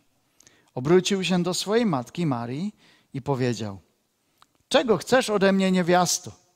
Obrócił 0.76 1.24
się 1.24 1.44
do 1.44 1.54
swojej 1.54 1.86
matki 1.86 2.26
Marii 2.26 2.76
i 3.14 3.22
powiedział: 3.22 3.80
Czego 4.70 4.98
chcesz 4.98 5.30
ode 5.30 5.52
mnie, 5.52 5.72
niewiasto? 5.72 6.47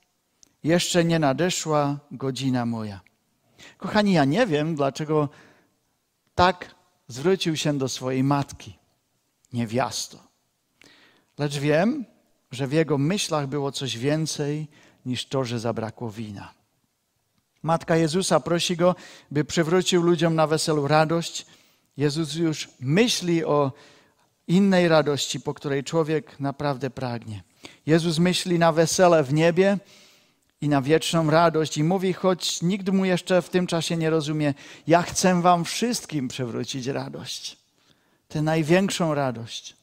Jeszcze 0.64 1.04
nie 1.04 1.20
nadeszła 1.20 2.00
godzina 2.12 2.66
moja. 2.66 3.02
Kochani, 3.78 4.14
ja 4.14 4.26
nie 4.26 4.48
wiem, 4.48 4.76
dlaczego 4.76 5.30
tak 6.36 6.76
zwrócił 7.08 7.58
się 7.58 7.78
do 7.78 7.90
swojej 7.90 8.24
matki, 8.24 8.78
niewiasto. 9.54 10.24
Lecz 11.38 11.58
wiem, 11.58 12.06
że 12.52 12.68
w 12.68 12.74
jego 12.74 12.98
myślach 12.98 13.48
było 13.48 13.72
coś 13.72 13.98
więcej 13.98 14.68
niż 15.06 15.26
to, 15.26 15.46
że 15.46 15.60
zabrakło 15.60 16.12
wina. 16.12 16.54
Matka 17.64 17.96
Jezusa 17.96 18.40
prosi 18.40 18.78
go, 18.78 18.96
by 19.32 19.46
przywrócił 19.46 20.02
ludziom 20.02 20.36
na 20.36 20.48
weselu 20.48 20.88
radość. 20.88 21.46
Jezus 21.98 22.36
już 22.36 22.70
myśli 22.80 23.46
o 23.46 23.72
innej 24.48 24.88
radości, 24.88 25.40
po 25.40 25.54
której 25.54 25.84
człowiek 25.84 26.40
naprawdę 26.40 26.90
pragnie. 26.90 27.44
Jezus 27.86 28.20
myśli 28.20 28.60
na 28.60 28.72
wesele 28.72 29.24
w 29.24 29.34
niebie 29.34 29.78
i 30.62 30.70
na 30.70 30.82
wieczną 30.82 31.30
radość 31.30 31.78
i 31.78 31.84
mówi, 31.84 32.14
choć 32.14 32.62
nikt 32.62 32.90
mu 32.90 33.06
jeszcze 33.06 33.42
w 33.42 33.50
tym 33.50 33.68
czasie 33.68 33.98
nie 33.98 34.10
rozumie, 34.10 34.54
ja 34.88 35.02
chcę 35.02 35.42
wam 35.42 35.66
wszystkim 35.66 36.28
przywrócić 36.28 36.88
radość. 36.88 37.58
Tę 38.28 38.42
największą 38.42 39.14
radość. 39.14 39.76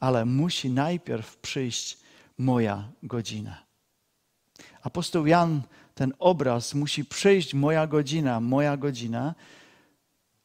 Ale 0.00 0.24
musi 0.24 0.70
najpierw 0.70 1.36
przyjść 1.36 1.98
moja 2.38 2.88
godzina. 3.02 3.62
Apostoł 4.82 5.26
Jan 5.26 5.62
ten 5.94 6.12
obraz 6.18 6.74
musi 6.74 7.04
przyjść 7.04 7.54
moja 7.54 7.86
godzina, 7.86 8.40
moja 8.40 8.76
godzina, 8.76 9.34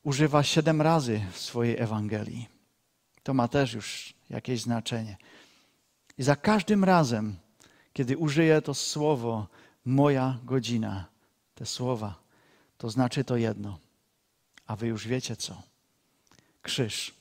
używa 0.04 0.44
siedem 0.44 0.82
razy 0.82 1.22
w 1.32 1.40
swojej 1.40 1.80
Ewangelii. 1.80 2.50
To 3.24 3.34
ma 3.34 3.48
też 3.48 3.74
już 3.74 4.14
jakieś 4.30 4.62
znaczenie. 4.62 5.18
I 6.18 6.24
za 6.24 6.36
każdym 6.36 6.84
razem, 6.84 7.36
kiedy 7.94 8.18
użyję 8.18 8.62
to 8.62 8.74
słowo, 8.74 9.48
moja 9.86 10.40
godzina, 10.44 11.06
te 11.56 11.66
słowa, 11.66 12.16
to 12.78 12.90
znaczy 12.90 13.24
to 13.24 13.38
jedno. 13.38 13.80
A 14.68 14.76
wy 14.76 14.88
już 14.88 15.08
wiecie 15.08 15.36
co? 15.36 15.62
Krzyż 16.62 17.14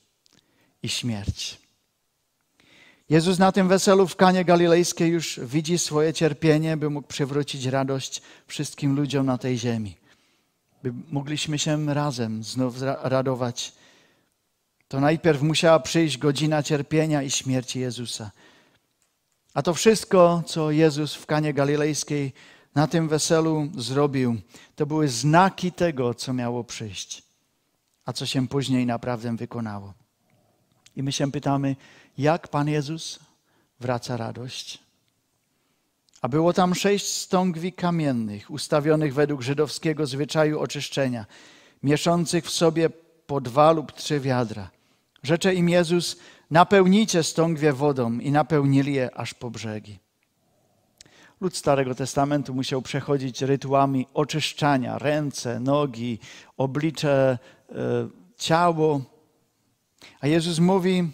i 0.82 0.88
śmierć. 0.88 1.62
Jezus 3.08 3.38
na 3.38 3.52
tym 3.52 3.68
weselu 3.68 4.08
w 4.08 4.16
Kanie 4.16 4.44
Galilejskiej 4.44 5.10
już 5.10 5.40
widzi 5.40 5.78
swoje 5.78 6.12
cierpienie, 6.12 6.76
by 6.76 6.90
mógł 6.90 7.08
przywrócić 7.08 7.64
radość 7.64 8.22
wszystkim 8.46 8.96
ludziom 8.96 9.26
na 9.26 9.38
tej 9.38 9.58
ziemi. 9.58 9.96
By 10.82 10.92
mogliśmy 11.10 11.58
się 11.58 11.94
razem 11.94 12.44
znów 12.44 12.82
radować. 13.02 13.72
To 14.88 15.00
najpierw 15.00 15.42
musiała 15.42 15.80
przyjść 15.80 16.18
godzina 16.18 16.62
cierpienia 16.62 17.22
i 17.22 17.30
śmierci 17.30 17.80
Jezusa. 17.80 18.30
A 19.54 19.62
to 19.62 19.74
wszystko, 19.74 20.42
co 20.46 20.70
Jezus 20.70 21.14
w 21.14 21.26
Kanie 21.26 21.54
Galilejskiej 21.54 22.32
na 22.74 22.86
tym 22.86 23.08
weselu 23.08 23.68
zrobił, 23.78 24.36
to 24.76 24.86
były 24.86 25.08
znaki 25.08 25.72
tego, 25.72 26.14
co 26.14 26.32
miało 26.32 26.64
przyjść, 26.64 27.22
a 28.04 28.12
co 28.12 28.26
się 28.26 28.48
później 28.48 28.86
naprawdę 28.86 29.36
wykonało. 29.36 29.94
I 30.96 31.02
my 31.02 31.12
się 31.12 31.32
pytamy, 31.32 31.76
jak 32.18 32.48
Pan 32.48 32.68
Jezus 32.68 33.18
wraca 33.80 34.16
radość? 34.16 34.78
A 36.22 36.28
było 36.28 36.52
tam 36.52 36.74
sześć 36.74 37.06
stągwi 37.06 37.72
kamiennych, 37.72 38.50
ustawionych 38.50 39.14
według 39.14 39.42
żydowskiego 39.42 40.06
zwyczaju 40.06 40.60
oczyszczenia, 40.60 41.26
mieszących 41.82 42.44
w 42.44 42.50
sobie 42.50 42.90
po 43.26 43.40
dwa 43.40 43.72
lub 43.72 43.92
trzy 43.92 44.20
wiadra. 44.20 44.70
Rzecze 45.22 45.54
im 45.54 45.68
Jezus, 45.68 46.16
napełnijcie 46.52 47.22
stągwie 47.22 47.72
wodą 47.72 48.18
i 48.18 48.30
napełnili 48.30 48.94
je 48.94 49.14
aż 49.14 49.34
po 49.34 49.50
brzegi. 49.50 49.98
Lud 51.40 51.56
Starego 51.56 51.94
Testamentu 51.94 52.54
musiał 52.54 52.82
przechodzić 52.82 53.42
rytuałami 53.42 54.06
oczyszczania 54.14 54.98
ręce, 54.98 55.60
nogi, 55.60 56.18
oblicze, 56.56 57.38
e, 57.68 57.74
ciało. 58.36 59.00
A 60.20 60.26
Jezus 60.26 60.58
mówi, 60.58 61.10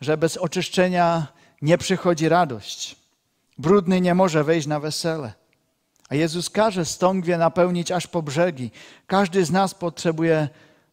że 0.00 0.16
bez 0.16 0.36
oczyszczenia 0.36 1.26
nie 1.62 1.78
przychodzi 1.78 2.28
radość. 2.28 2.96
Brudny 3.58 4.00
nie 4.00 4.14
może 4.14 4.44
wejść 4.44 4.66
na 4.66 4.80
wesele. 4.80 5.32
A 6.08 6.14
Jezus 6.14 6.50
każe 6.50 6.84
stągwie 6.84 7.38
napełnić 7.38 7.92
aż 7.92 8.06
po 8.06 8.22
brzegi. 8.22 8.70
Każdy 9.06 9.44
z 9.44 9.50
nas 9.50 9.74
potrzebuje 9.74 10.48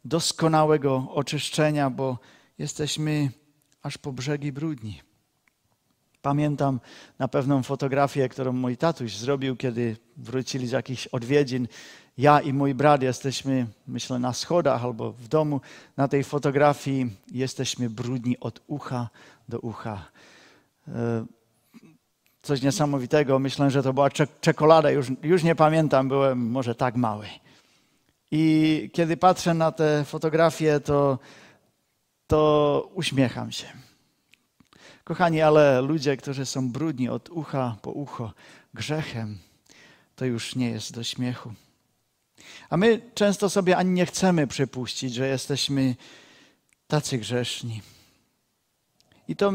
doskonałego 0.05 1.07
oczyszczenia, 1.13 1.89
bo 1.89 2.17
jesteśmy 2.57 3.31
aż 3.85 3.97
po 3.97 4.11
brzegi 4.11 4.51
brudni. 4.51 5.01
Pamiętam 6.21 6.79
na 7.19 7.27
pewną 7.27 7.63
fotografię, 7.63 8.29
którą 8.29 8.53
mój 8.53 8.77
tatuś 8.77 9.17
zrobił, 9.17 9.55
kiedy 9.55 9.97
wrócili 10.17 10.67
z 10.67 10.71
jakichś 10.71 11.07
odwiedzin. 11.07 11.67
Ja 12.17 12.39
i 12.39 12.53
mój 12.53 12.73
brat 12.75 13.01
jesteśmy, 13.01 13.67
myślę, 13.87 14.19
na 14.19 14.33
schodach 14.33 14.83
albo 14.83 15.11
w 15.11 15.27
domu. 15.27 15.61
Na 15.97 16.07
tej 16.07 16.23
fotografii 16.23 17.09
jesteśmy 17.31 17.89
brudni 17.89 18.39
od 18.39 18.61
ucha 18.67 19.09
do 19.49 19.59
ucha. 19.59 20.05
E, 20.87 21.25
coś 22.41 22.61
niesamowitego. 22.61 23.39
Myślę, 23.39 23.71
że 23.71 23.83
to 23.83 23.93
była 23.93 24.09
czekolada. 24.41 24.91
Już, 24.91 25.07
już 25.23 25.43
nie 25.43 25.55
pamiętam, 25.55 26.07
byłem 26.07 26.51
może 26.51 26.75
tak 26.75 26.95
mały. 26.95 27.25
I 28.31 28.89
kiedy 28.93 29.17
patrzę 29.17 29.53
na 29.53 29.71
te 29.71 30.03
fotografie, 30.05 30.79
to, 30.79 31.19
to 32.27 32.91
uśmiecham 32.93 33.51
się. 33.51 33.67
Kochani, 35.03 35.41
ale 35.41 35.81
ludzie, 35.81 36.17
którzy 36.17 36.45
są 36.45 36.71
brudni 36.71 37.09
od 37.09 37.29
ucha 37.29 37.77
po 37.81 37.91
ucho 37.91 38.33
grzechem, 38.73 39.39
to 40.15 40.25
już 40.25 40.55
nie 40.55 40.69
jest 40.69 40.93
do 40.93 41.03
śmiechu. 41.03 41.53
A 42.69 42.77
my 42.77 43.01
często 43.13 43.49
sobie 43.49 43.77
ani 43.77 43.91
nie 43.91 44.05
chcemy 44.05 44.47
przypuścić, 44.47 45.13
że 45.13 45.27
jesteśmy 45.27 45.95
tacy 46.87 47.17
grzeszni. 47.17 47.81
I 49.27 49.35
to 49.35 49.53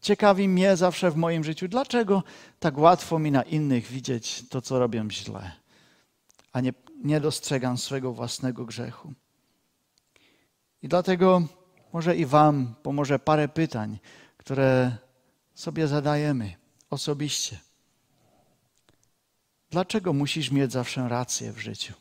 ciekawi 0.00 0.48
mnie 0.48 0.76
zawsze 0.76 1.10
w 1.10 1.16
moim 1.16 1.44
życiu, 1.44 1.68
dlaczego 1.68 2.22
tak 2.58 2.78
łatwo 2.78 3.18
mi 3.18 3.30
na 3.30 3.42
innych 3.42 3.86
widzieć 3.86 4.44
to, 4.48 4.62
co 4.62 4.78
robię 4.78 5.04
źle, 5.10 5.52
a 6.52 6.60
nie, 6.60 6.72
nie 7.04 7.20
dostrzegam 7.20 7.78
swego 7.78 8.12
własnego 8.12 8.64
grzechu. 8.64 9.12
I 10.82 10.88
dlatego 10.88 11.42
może 11.92 12.16
i 12.16 12.26
Wam 12.26 12.74
pomoże 12.82 13.18
parę 13.18 13.48
pytań, 13.48 13.98
które 14.36 14.96
sobie 15.54 15.88
zadajemy 15.88 16.54
osobiście. 16.90 17.58
Dlaczego 19.70 20.12
musisz 20.12 20.50
mieć 20.50 20.72
zawsze 20.72 21.08
rację 21.08 21.52
w 21.52 21.58
życiu? 21.58 21.94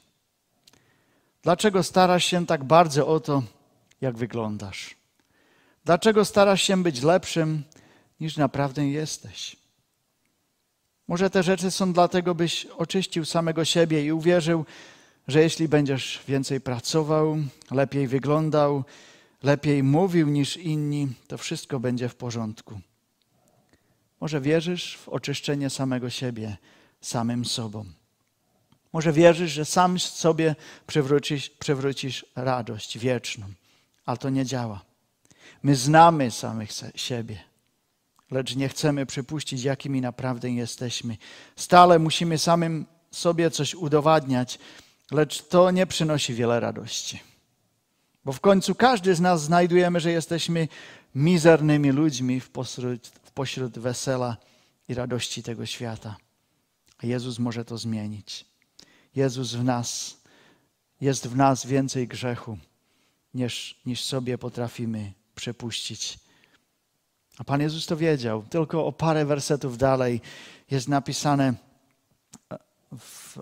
Dlaczego 1.43 1.83
starasz 1.83 2.25
się 2.25 2.45
tak 2.45 2.63
bardzo 2.63 3.07
o 3.07 3.19
to, 3.19 3.43
jak 4.01 4.17
wyglądasz? 4.17 4.95
Dlaczego 5.85 6.25
starasz 6.25 6.61
się 6.61 6.83
być 6.83 7.01
lepszym, 7.01 7.63
niż 8.19 8.37
naprawdę 8.37 8.87
jesteś? 8.87 9.55
Może 11.07 11.29
te 11.29 11.43
rzeczy 11.43 11.71
są 11.71 11.93
dlatego, 11.93 12.35
byś 12.35 12.65
oczyścił 12.65 13.25
samego 13.25 13.65
siebie 13.65 14.05
i 14.05 14.11
uwierzył, 14.11 14.65
że 15.27 15.41
jeśli 15.41 15.67
będziesz 15.67 16.23
więcej 16.27 16.61
pracował, 16.61 17.37
lepiej 17.71 18.07
wyglądał, 18.07 18.83
lepiej 19.43 19.83
mówił 19.83 20.27
niż 20.27 20.57
inni, 20.57 21.07
to 21.27 21.37
wszystko 21.37 21.79
będzie 21.79 22.09
w 22.09 22.15
porządku. 22.15 22.79
Może 24.21 24.41
wierzysz 24.41 24.97
w 24.97 25.09
oczyszczenie 25.09 25.69
samego 25.69 26.09
siebie 26.09 26.57
samym 27.01 27.45
sobą. 27.45 27.85
Może 28.93 29.13
wierzysz, 29.13 29.51
że 29.51 29.65
sam 29.65 29.99
sobie 29.99 30.55
przywrócisz, 30.87 31.49
przywrócisz 31.49 32.25
radość 32.35 32.97
wieczną, 32.97 33.45
ale 34.05 34.17
to 34.17 34.29
nie 34.29 34.45
działa. 34.45 34.81
My 35.63 35.75
znamy 35.75 36.31
samych 36.31 36.69
siebie, 36.95 37.39
lecz 38.31 38.55
nie 38.55 38.69
chcemy 38.69 39.05
przypuścić, 39.05 39.63
jakimi 39.63 40.01
naprawdę 40.01 40.51
jesteśmy. 40.51 41.17
Stale 41.55 41.99
musimy 41.99 42.37
samym 42.37 42.85
sobie 43.11 43.51
coś 43.51 43.75
udowadniać, 43.75 44.59
lecz 45.11 45.47
to 45.47 45.71
nie 45.71 45.87
przynosi 45.87 46.33
wiele 46.33 46.59
radości. 46.59 47.28
Bo 48.29 48.33
w 48.33 48.39
końcu 48.39 48.75
każdy 48.75 49.15
z 49.15 49.19
nas 49.19 49.43
znajdujemy, 49.43 49.99
że 49.99 50.11
jesteśmy 50.11 50.67
mizernymi 51.15 51.91
ludźmi 51.91 52.39
w 52.39 52.49
pośród, 52.49 53.07
w 53.07 53.31
pośród 53.31 53.79
wesela 53.79 54.37
i 54.87 54.93
radości 54.93 55.43
tego 55.43 55.65
świata. 55.65 56.17
A 56.97 57.05
Jezus 57.05 57.39
może 57.39 57.65
to 57.65 57.77
zmienić. 57.77 58.45
Jezus 59.15 59.53
w 59.53 59.63
nas, 59.63 60.17
jest 61.01 61.27
w 61.27 61.35
nas 61.35 61.65
więcej 61.65 62.07
grzechu, 62.07 62.57
niż, 63.33 63.81
niż 63.85 64.03
sobie 64.03 64.37
potrafimy 64.37 65.13
przepuścić. 65.35 66.19
A 67.37 67.43
Pan 67.43 67.61
Jezus 67.61 67.85
to 67.85 67.97
wiedział. 67.97 68.43
Tylko 68.49 68.85
o 68.85 68.91
parę 68.91 69.25
wersetów 69.25 69.77
dalej 69.77 70.21
jest 70.71 70.87
napisane 70.87 71.53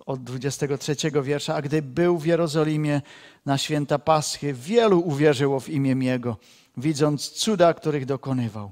od 0.06 0.24
23 0.24 0.96
wiersza. 1.24 1.56
A 1.56 1.62
gdy 1.62 1.82
był 1.82 2.18
w 2.18 2.26
Jerozolimie 2.26 3.02
na 3.46 3.58
święta 3.58 4.00
Paschy, 4.00 4.54
wielu 4.54 5.00
uwierzyło 5.00 5.60
w 5.60 5.70
imię 5.70 6.06
Jego, 6.06 6.38
widząc 6.78 7.30
cuda, 7.30 7.74
których 7.74 8.06
dokonywał. 8.06 8.72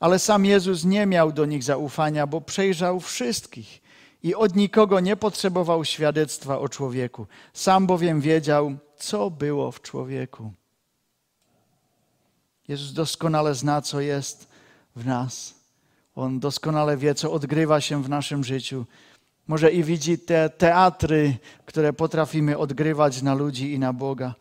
Ale 0.00 0.18
sam 0.18 0.44
Jezus 0.44 0.84
nie 0.84 1.06
miał 1.06 1.32
do 1.32 1.44
nich 1.44 1.62
zaufania, 1.62 2.26
bo 2.26 2.40
przejrzał 2.40 3.00
wszystkich 3.00 3.82
i 4.22 4.34
od 4.34 4.56
nikogo 4.56 5.00
nie 5.00 5.16
potrzebował 5.16 5.84
świadectwa 5.84 6.58
o 6.58 6.68
człowieku. 6.68 7.26
Sam 7.52 7.86
bowiem 7.86 8.20
wiedział, 8.20 8.76
co 8.96 9.30
było 9.30 9.72
w 9.72 9.82
człowieku. 9.82 10.52
Jezus 12.68 12.92
doskonale 12.92 13.54
zna, 13.54 13.82
co 13.82 14.00
jest 14.00 14.48
w 14.96 15.06
nas. 15.06 15.54
On 16.14 16.40
doskonale 16.40 16.96
wie, 16.96 17.14
co 17.14 17.32
odgrywa 17.32 17.80
się 17.80 18.02
w 18.02 18.08
naszym 18.08 18.44
życiu. 18.44 18.84
Może 19.46 19.72
i 19.72 19.84
widzi 19.84 20.18
te 20.18 20.50
teatry, 20.50 21.36
które 21.66 21.92
potrafimy 21.92 22.58
odgrywać 22.58 23.22
na 23.22 23.34
ludzi 23.34 23.72
i 23.72 23.78
na 23.78 23.92
Boga. 23.92 24.34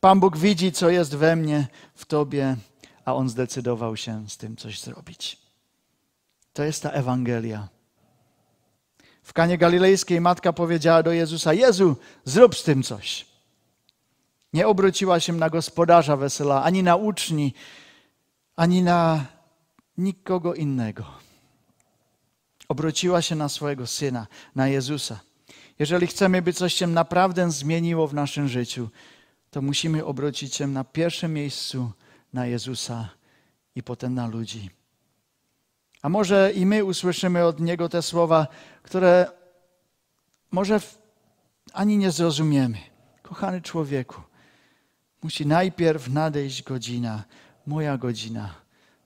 Pan 0.00 0.20
Bóg 0.20 0.36
widzi, 0.36 0.72
co 0.72 0.90
jest 0.90 1.16
we 1.16 1.36
mnie, 1.36 1.66
w 1.94 2.04
Tobie, 2.06 2.56
a 3.04 3.14
On 3.14 3.28
zdecydował 3.28 3.96
się 3.96 4.28
z 4.28 4.36
tym 4.36 4.56
coś 4.56 4.80
zrobić. 4.80 5.38
To 6.52 6.64
jest 6.64 6.82
ta 6.82 6.90
Ewangelia. 6.90 7.68
W 9.22 9.32
Kanie 9.32 9.58
Galilejskiej 9.58 10.20
matka 10.20 10.52
powiedziała 10.52 11.02
do 11.02 11.12
Jezusa: 11.12 11.52
Jezu, 11.52 11.96
zrób 12.24 12.56
z 12.56 12.62
tym 12.62 12.82
coś. 12.82 13.26
Nie 14.52 14.68
obróciła 14.68 15.20
się 15.20 15.32
na 15.32 15.50
gospodarza 15.50 16.16
wesela, 16.16 16.62
ani 16.62 16.82
na 16.82 16.96
uczni, 16.96 17.54
ani 18.56 18.82
na 18.82 19.26
nikogo 19.98 20.54
innego. 20.54 21.04
Obróciła 22.70 23.22
się 23.22 23.34
na 23.34 23.48
swojego 23.48 23.86
syna, 23.86 24.26
na 24.54 24.68
Jezusa. 24.68 25.20
Jeżeli 25.78 26.06
chcemy, 26.06 26.42
by 26.42 26.52
coś 26.52 26.74
się 26.74 26.86
naprawdę 26.86 27.50
zmieniło 27.50 28.06
w 28.06 28.14
naszym 28.14 28.48
życiu, 28.48 28.88
to 29.50 29.62
musimy 29.62 30.04
obrócić 30.04 30.54
się 30.54 30.66
na 30.66 30.84
pierwszym 30.84 31.34
miejscu 31.34 31.92
na 32.32 32.46
Jezusa 32.46 33.08
i 33.74 33.82
potem 33.82 34.14
na 34.14 34.26
ludzi. 34.26 34.70
A 36.02 36.08
może 36.08 36.52
i 36.52 36.66
my 36.66 36.84
usłyszymy 36.84 37.44
od 37.44 37.60
Niego 37.60 37.88
te 37.88 38.02
słowa, 38.02 38.46
które 38.82 39.30
może 40.50 40.80
ani 41.72 41.98
nie 41.98 42.10
zrozumiemy. 42.10 42.78
Kochany 43.22 43.62
człowieku, 43.62 44.22
musi 45.22 45.46
najpierw 45.46 46.08
nadejść 46.08 46.62
godzina, 46.62 47.24
moja 47.66 47.98
godzina, 47.98 48.54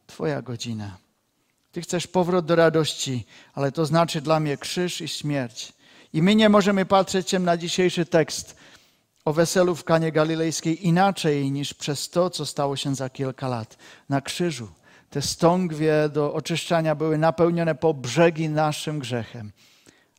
Twoja 0.06 0.42
godzina. 0.42 1.03
Ty 1.74 1.82
chcesz 1.82 2.06
powrót 2.06 2.46
do 2.46 2.56
radości, 2.56 3.26
ale 3.54 3.72
to 3.72 3.86
znaczy 3.86 4.20
dla 4.20 4.40
mnie 4.40 4.56
krzyż 4.56 5.00
i 5.00 5.08
śmierć. 5.08 5.72
I 6.12 6.22
my 6.22 6.34
nie 6.34 6.48
możemy 6.48 6.86
patrzeć 6.86 7.30
się 7.30 7.38
na 7.38 7.56
dzisiejszy 7.56 8.06
tekst 8.06 8.56
o 9.24 9.32
weselu 9.32 9.74
w 9.74 9.84
Kanie 9.84 10.12
Galilejskiej 10.12 10.86
inaczej 10.86 11.50
niż 11.50 11.74
przez 11.74 12.10
to, 12.10 12.30
co 12.30 12.46
stało 12.46 12.76
się 12.76 12.94
za 12.94 13.10
kilka 13.10 13.48
lat 13.48 13.76
na 14.08 14.20
krzyżu. 14.20 14.68
Te 15.10 15.22
stągwie 15.22 16.08
do 16.08 16.34
oczyszczania 16.34 16.94
były 16.94 17.18
napełnione 17.18 17.74
po 17.74 17.94
brzegi 17.94 18.48
naszym 18.48 18.98
grzechem, 18.98 19.52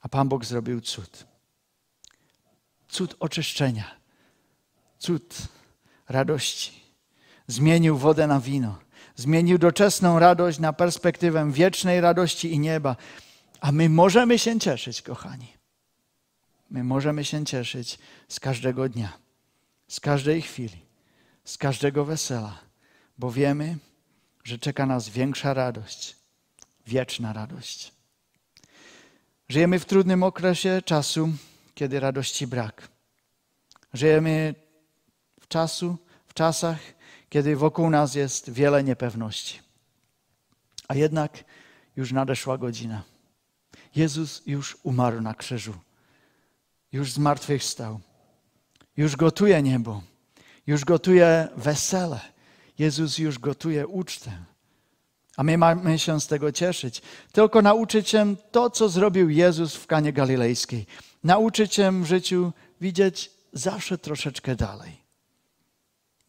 a 0.01 0.09
Pan 0.09 0.29
Bóg 0.29 0.45
zrobił 0.45 0.81
cud. 0.81 1.25
Cud 2.89 3.15
oczyszczenia, 3.19 3.95
cud 4.99 5.35
radości. 6.09 6.71
Zmienił 7.47 7.97
wodę 7.97 8.27
na 8.27 8.39
wino, 8.39 8.84
zmienił 9.15 9.57
doczesną 9.57 10.19
radość 10.19 10.59
na 10.59 10.73
perspektywę 10.73 11.51
wiecznej 11.51 12.01
radości 12.01 12.51
i 12.51 12.59
nieba. 12.59 12.95
A 13.61 13.71
my 13.71 13.89
możemy 13.89 14.39
się 14.39 14.59
cieszyć, 14.59 15.01
kochani. 15.01 15.53
My 16.69 16.83
możemy 16.83 17.25
się 17.25 17.45
cieszyć 17.45 17.99
z 18.27 18.39
każdego 18.39 18.89
dnia, 18.89 19.13
z 19.87 19.99
każdej 19.99 20.41
chwili, 20.41 20.85
z 21.43 21.57
każdego 21.57 22.05
wesela, 22.05 22.59
bo 23.17 23.31
wiemy, 23.31 23.77
że 24.43 24.59
czeka 24.59 24.85
nas 24.85 25.09
większa 25.09 25.53
radość, 25.53 26.15
wieczna 26.87 27.33
radość. 27.33 27.91
Żyjemy 29.49 29.79
w 29.79 29.85
trudnym 29.85 30.23
okresie 30.23 30.81
czasu, 30.85 31.29
kiedy 31.75 31.99
radości 31.99 32.47
brak. 32.47 32.87
Żyjemy 33.93 34.55
w 35.41 35.47
czasu, 35.47 35.97
w 36.27 36.33
czasach, 36.33 36.79
kiedy 37.29 37.55
wokół 37.55 37.89
nas 37.89 38.15
jest 38.15 38.49
wiele 38.49 38.83
niepewności. 38.83 39.59
A 40.87 40.95
jednak 40.95 41.43
już 41.95 42.11
nadeszła 42.11 42.57
godzina. 42.57 43.03
Jezus 43.95 44.43
już 44.45 44.77
umarł 44.83 45.21
na 45.21 45.33
krzyżu. 45.33 45.73
Już 46.91 47.11
zmartwychwstał. 47.11 47.99
Już 48.97 49.15
gotuje 49.15 49.61
niebo. 49.61 50.01
Już 50.67 50.85
gotuje 50.85 51.47
wesele 51.57 52.35
Jezus 52.79 53.17
już 53.17 53.39
gotuje 53.39 53.87
ucztę. 53.87 54.31
A 55.37 55.43
my 55.43 55.57
mamy 55.57 55.99
się 55.99 56.21
z 56.21 56.27
tego 56.27 56.51
cieszyć. 56.51 57.01
Tylko 57.31 57.61
nauczyć 57.61 58.09
się 58.09 58.35
to, 58.51 58.69
co 58.69 58.89
zrobił 58.89 59.29
Jezus 59.29 59.75
w 59.75 59.87
Kanie 59.87 60.13
Galilejskiej. 60.13 60.85
Nauczyć 61.23 61.73
się 61.73 62.03
w 62.03 62.05
życiu 62.05 62.51
widzieć 62.81 63.31
zawsze 63.53 63.97
troszeczkę 63.97 64.55
dalej. 64.55 65.04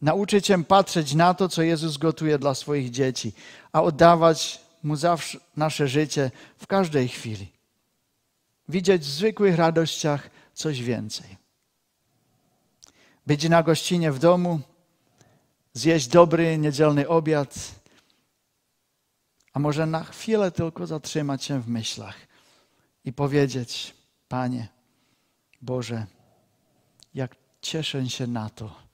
Nauczyć 0.01 0.47
się 0.47 0.63
patrzeć 0.63 1.13
na 1.13 1.33
to, 1.33 1.49
co 1.49 1.61
Jezus 1.61 1.97
gotuje 1.97 2.39
dla 2.39 2.55
swoich 2.55 2.89
dzieci, 2.89 3.33
a 3.71 3.83
oddawać 3.83 4.67
Mu 4.83 4.95
zawsze 4.95 5.39
nasze 5.55 5.87
życie 5.87 6.31
w 6.57 6.67
każdej 6.67 7.07
chwili. 7.07 7.51
Widzieć 8.69 9.01
w 9.01 9.05
zwykłych 9.05 9.55
radościach 9.55 10.29
coś 10.53 10.81
więcej. 10.81 11.37
Być 13.25 13.49
na 13.49 13.63
gościnie 13.63 14.11
w 14.11 14.19
domu, 14.19 14.59
zjeść 15.73 16.07
dobry 16.07 16.57
niedzielny 16.57 17.07
obiad, 17.07 17.75
a 19.53 19.59
może 19.59 19.85
na 19.85 20.03
chwilę 20.03 20.51
tylko 20.51 20.87
zatrzymać 20.87 21.43
się 21.43 21.61
w 21.61 21.67
myślach 21.67 22.15
i 23.05 23.13
powiedzieć: 23.13 23.95
Panie, 24.27 24.67
Boże, 25.61 26.05
jak 27.13 27.35
cieszę 27.61 28.09
się 28.09 28.27
na 28.27 28.49
to, 28.49 28.86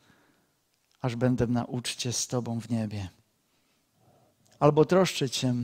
aż 1.04 1.16
będę 1.16 1.48
na 1.48 1.66
uczcie 1.66 2.14
z 2.14 2.28
Tobą 2.28 2.62
w 2.62 2.70
niebie. 2.70 3.10
Albo 4.60 4.86
troszczyć 4.86 5.36
się 5.36 5.56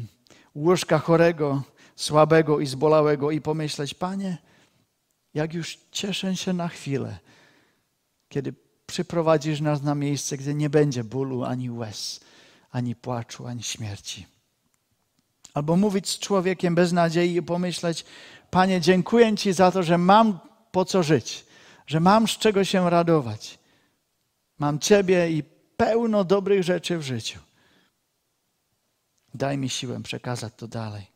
łóżka 0.55 0.99
chorego, 0.99 1.63
słabego 1.95 2.59
i 2.59 2.65
zbolałego 2.65 3.31
i 3.31 3.41
pomyśleć, 3.41 3.93
Panie, 3.93 4.37
jak 5.33 5.53
już 5.53 5.77
cieszę 5.91 6.35
się 6.35 6.53
na 6.53 6.67
chwilę, 6.67 7.19
kiedy 8.29 8.53
przyprowadzisz 8.85 9.61
nas 9.61 9.81
na 9.81 9.95
miejsce, 9.95 10.37
gdzie 10.37 10.53
nie 10.53 10.69
będzie 10.69 11.03
bólu, 11.03 11.43
ani 11.43 11.71
łez, 11.71 12.19
ani 12.71 12.95
płaczu, 12.95 13.47
ani 13.47 13.63
śmierci. 13.63 14.25
Albo 15.53 15.77
mówić 15.77 16.09
z 16.09 16.19
człowiekiem 16.19 16.75
bez 16.75 16.91
nadziei 16.91 17.35
i 17.35 17.41
pomyśleć, 17.41 18.05
Panie, 18.51 18.81
dziękuję 18.81 19.37
Ci 19.37 19.53
za 19.53 19.71
to, 19.71 19.83
że 19.83 19.97
mam 19.97 20.39
po 20.71 20.85
co 20.85 21.03
żyć, 21.03 21.45
że 21.87 21.99
mam 21.99 22.27
z 22.27 22.31
czego 22.31 22.63
się 22.63 22.89
radować. 22.89 23.58
Mam 24.59 24.79
Ciebie 24.79 25.31
i 25.31 25.43
pełno 25.77 26.23
dobrych 26.23 26.63
rzeczy 26.63 26.97
w 26.97 27.01
życiu. 27.01 27.39
Daj 29.33 29.57
mi 29.57 29.69
siłę 29.69 30.03
przekazać 30.03 30.53
to 30.57 30.67
dalej. 30.67 31.07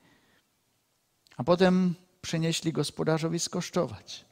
A 1.37 1.43
potem 1.43 1.95
przynieśli 2.21 2.73
gospodarzowi 2.73 3.39
skosztować 3.39 4.25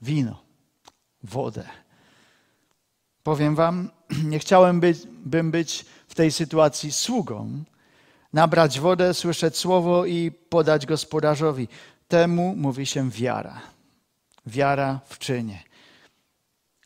wino, 0.00 0.42
wodę. 1.22 1.68
Powiem 3.22 3.54
Wam, 3.54 3.90
nie 4.32 4.38
chciałem 4.38 4.80
być, 4.80 4.98
bym 5.06 5.50
być 5.50 5.84
w 6.08 6.14
tej 6.14 6.32
sytuacji 6.32 6.92
sługą, 6.92 7.64
nabrać 8.32 8.80
wodę, 8.80 9.14
słyszeć 9.14 9.56
słowo 9.56 10.06
i 10.06 10.30
podać 10.30 10.86
gospodarzowi. 10.86 11.68
Temu 12.08 12.56
mówi 12.56 12.86
się 12.86 13.10
wiara. 13.10 13.60
Wiara 14.46 15.00
w 15.06 15.18
czynie. 15.18 15.62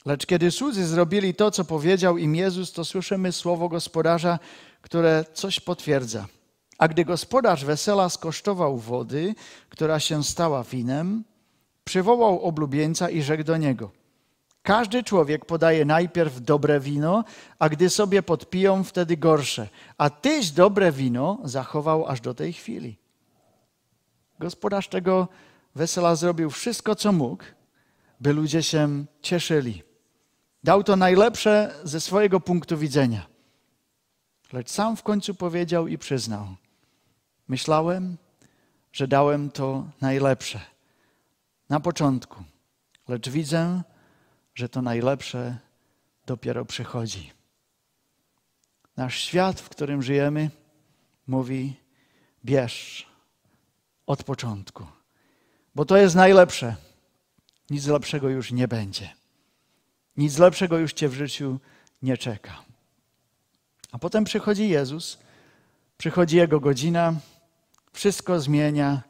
Lecz 0.04 0.26
kiedy 0.26 0.50
słudzy 0.50 0.86
zrobili 0.86 1.34
to, 1.34 1.50
co 1.50 1.64
powiedział 1.64 2.18
im 2.18 2.34
Jezus, 2.34 2.72
to 2.72 2.84
słyszymy 2.84 3.32
słowo 3.32 3.68
gospodarza, 3.68 4.38
które 4.82 5.24
coś 5.32 5.60
potwierdza. 5.60 6.26
A 6.78 6.88
gdy 6.88 7.04
gospodarz 7.04 7.64
wesela 7.64 8.08
skosztował 8.08 8.78
wody, 8.78 9.34
która 9.68 10.00
się 10.00 10.24
stała 10.24 10.64
winem, 10.64 11.24
przywołał 11.84 12.42
oblubieńca 12.42 13.10
i 13.10 13.22
rzekł 13.22 13.44
do 13.44 13.56
niego: 13.56 13.90
Każdy 14.62 15.02
człowiek 15.02 15.44
podaje 15.44 15.84
najpierw 15.84 16.40
dobre 16.40 16.80
wino, 16.80 17.24
a 17.58 17.68
gdy 17.68 17.90
sobie 17.90 18.22
podpiją, 18.22 18.84
wtedy 18.84 19.16
gorsze. 19.16 19.68
A 19.98 20.10
tyś 20.10 20.50
dobre 20.50 20.92
wino 20.92 21.38
zachował 21.44 22.06
aż 22.06 22.20
do 22.20 22.34
tej 22.34 22.52
chwili. 22.52 22.96
Gospodarz 24.38 24.88
tego 24.88 25.28
wesela 25.74 26.16
zrobił 26.16 26.50
wszystko, 26.50 26.94
co 26.94 27.12
mógł, 27.12 27.44
by 28.20 28.32
ludzie 28.32 28.62
się 28.62 29.04
cieszyli. 29.22 29.89
Dał 30.64 30.84
to 30.84 30.96
najlepsze 30.96 31.74
ze 31.84 32.00
swojego 32.00 32.40
punktu 32.40 32.78
widzenia. 32.78 33.26
Lecz 34.52 34.70
sam 34.70 34.96
w 34.96 35.02
końcu 35.02 35.34
powiedział 35.34 35.88
i 35.88 35.98
przyznał: 35.98 36.46
Myślałem, 37.48 38.16
że 38.92 39.08
dałem 39.08 39.50
to 39.50 39.86
najlepsze 40.00 40.60
na 41.68 41.80
początku, 41.80 42.44
lecz 43.08 43.28
widzę, 43.28 43.82
że 44.54 44.68
to 44.68 44.82
najlepsze 44.82 45.58
dopiero 46.26 46.64
przychodzi. 46.64 47.32
Nasz 48.96 49.20
świat, 49.20 49.60
w 49.60 49.68
którym 49.68 50.02
żyjemy, 50.02 50.50
mówi: 51.26 51.76
bierz 52.44 53.06
od 54.06 54.24
początku, 54.24 54.86
bo 55.74 55.84
to 55.84 55.96
jest 55.96 56.14
najlepsze. 56.14 56.76
Nic 57.70 57.86
lepszego 57.86 58.28
już 58.28 58.52
nie 58.52 58.68
będzie. 58.68 59.19
Nic 60.16 60.38
lepszego 60.38 60.78
już 60.78 60.92
cię 60.92 61.08
w 61.08 61.14
życiu 61.14 61.60
nie 62.02 62.16
czeka. 62.16 62.64
A 63.92 63.98
potem 63.98 64.24
przychodzi 64.24 64.68
Jezus, 64.68 65.18
przychodzi 65.98 66.36
Jego 66.36 66.60
godzina, 66.60 67.14
wszystko 67.92 68.40
zmienia 68.40 69.02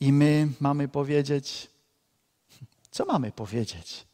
i 0.00 0.12
my 0.12 0.48
mamy 0.60 0.88
powiedzieć, 0.88 1.70
co 2.90 3.04
mamy 3.04 3.32
powiedzieć? 3.32 4.06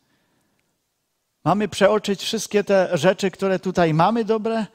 Mamy 1.45 1.69
przeoczyć 1.69 2.23
wszystkie 2.23 2.65
te 2.65 2.99
rzeczy, 2.99 3.31
które 3.31 3.59
tutaj 3.59 3.95
mamy 3.95 4.25
dobre? 4.25 4.67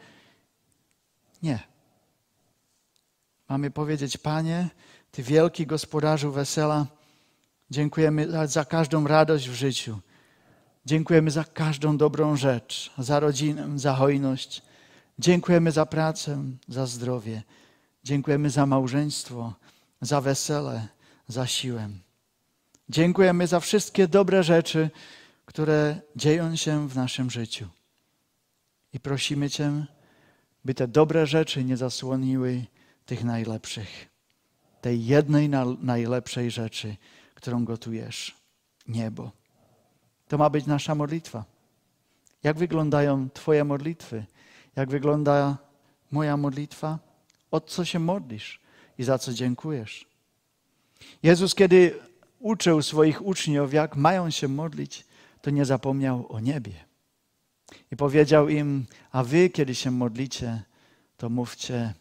Nie. 1.44 1.60
Mamy 3.50 3.72
powiedzieć, 3.72 4.18
Panie, 4.18 4.70
Ty 5.12 5.24
wielki 5.24 5.68
gospodarzu 5.68 6.32
wesela, 6.32 6.86
dziękujemy 7.72 8.48
za 8.48 8.66
każdą 8.66 9.08
radość 9.08 9.50
w 9.50 9.54
życiu. 9.54 10.00
Dziękujemy 10.86 11.32
za 11.32 11.44
każdą 11.44 11.98
dobrą 11.98 12.36
rzecz, 12.36 12.92
za 12.98 13.20
rodzinę, 13.20 13.80
za 13.80 13.96
hojność. 13.96 14.62
Dziękujemy 15.20 15.72
za 15.72 15.86
pracę, 15.86 16.44
za 16.68 16.86
zdrowie. 16.86 17.44
Dziękujemy 18.04 18.50
za 18.50 18.66
małżeństwo, 18.66 19.54
za 20.02 20.22
wesele, 20.22 20.88
za 21.28 21.48
siłę. 21.48 21.90
Dziękujemy 22.90 23.48
za 23.48 23.60
wszystkie 23.60 24.08
dobre 24.08 24.44
rzeczy, 24.44 24.90
które 25.46 26.02
dzieją 26.16 26.56
się 26.56 26.90
w 26.90 26.96
naszym 26.96 27.32
życiu. 27.32 27.68
I 28.94 29.00
prosimy 29.00 29.50
Cię, 29.50 29.86
by 30.66 30.74
te 30.74 30.88
dobre 30.88 31.28
rzeczy 31.28 31.64
nie 31.64 31.78
zasłoniły 31.78 32.66
tych 33.06 33.24
najlepszych, 33.24 34.08
tej 34.82 35.06
jednej 35.06 35.50
najlepszej 35.82 36.52
rzeczy, 36.52 36.96
którą 37.36 37.66
gotujesz 37.66 38.36
niebo. 38.88 39.41
To 40.32 40.38
ma 40.38 40.50
być 40.50 40.66
nasza 40.66 40.96
modlitwa. 40.96 41.46
Jak 42.44 42.58
wyglądają 42.58 43.30
Twoje 43.30 43.64
modlitwy? 43.64 44.26
Jak 44.76 44.90
wygląda 44.90 45.58
moja 46.12 46.38
modlitwa? 46.38 47.00
O 47.52 47.62
co 47.62 47.86
się 47.86 48.00
modlisz 48.00 48.60
i 48.98 49.04
za 49.04 49.18
co 49.18 49.34
dziękujesz? 49.34 50.06
Jezus, 51.24 51.56
kiedy 51.56 52.00
uczył 52.40 52.82
swoich 52.82 53.26
uczniów, 53.26 53.74
jak 53.74 53.96
mają 53.96 54.30
się 54.30 54.48
modlić, 54.48 55.06
to 55.42 55.50
nie 55.50 55.66
zapomniał 55.66 56.26
o 56.30 56.40
niebie. 56.40 56.74
I 57.92 57.96
powiedział 57.96 58.50
im: 58.50 58.86
A 59.12 59.24
wy, 59.24 59.50
kiedy 59.50 59.76
się 59.76 59.92
modlicie, 59.92 60.64
to 61.18 61.30
mówcie: 61.30 61.94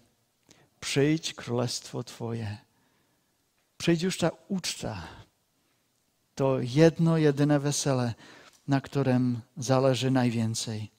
Przyjdź 0.81 1.35
królestwo 1.35 2.05
Twoje. 2.05 2.57
Przyjdź 3.79 4.03
już 4.03 4.19
ta 4.19 4.31
uczta. 4.49 5.20
To 6.41 6.57
jedno, 6.61 7.19
jedyne 7.19 7.61
wesele, 7.61 8.15
na 8.69 8.81
którym 8.81 9.41
zależy 9.57 10.11
najwięcej. 10.11 10.91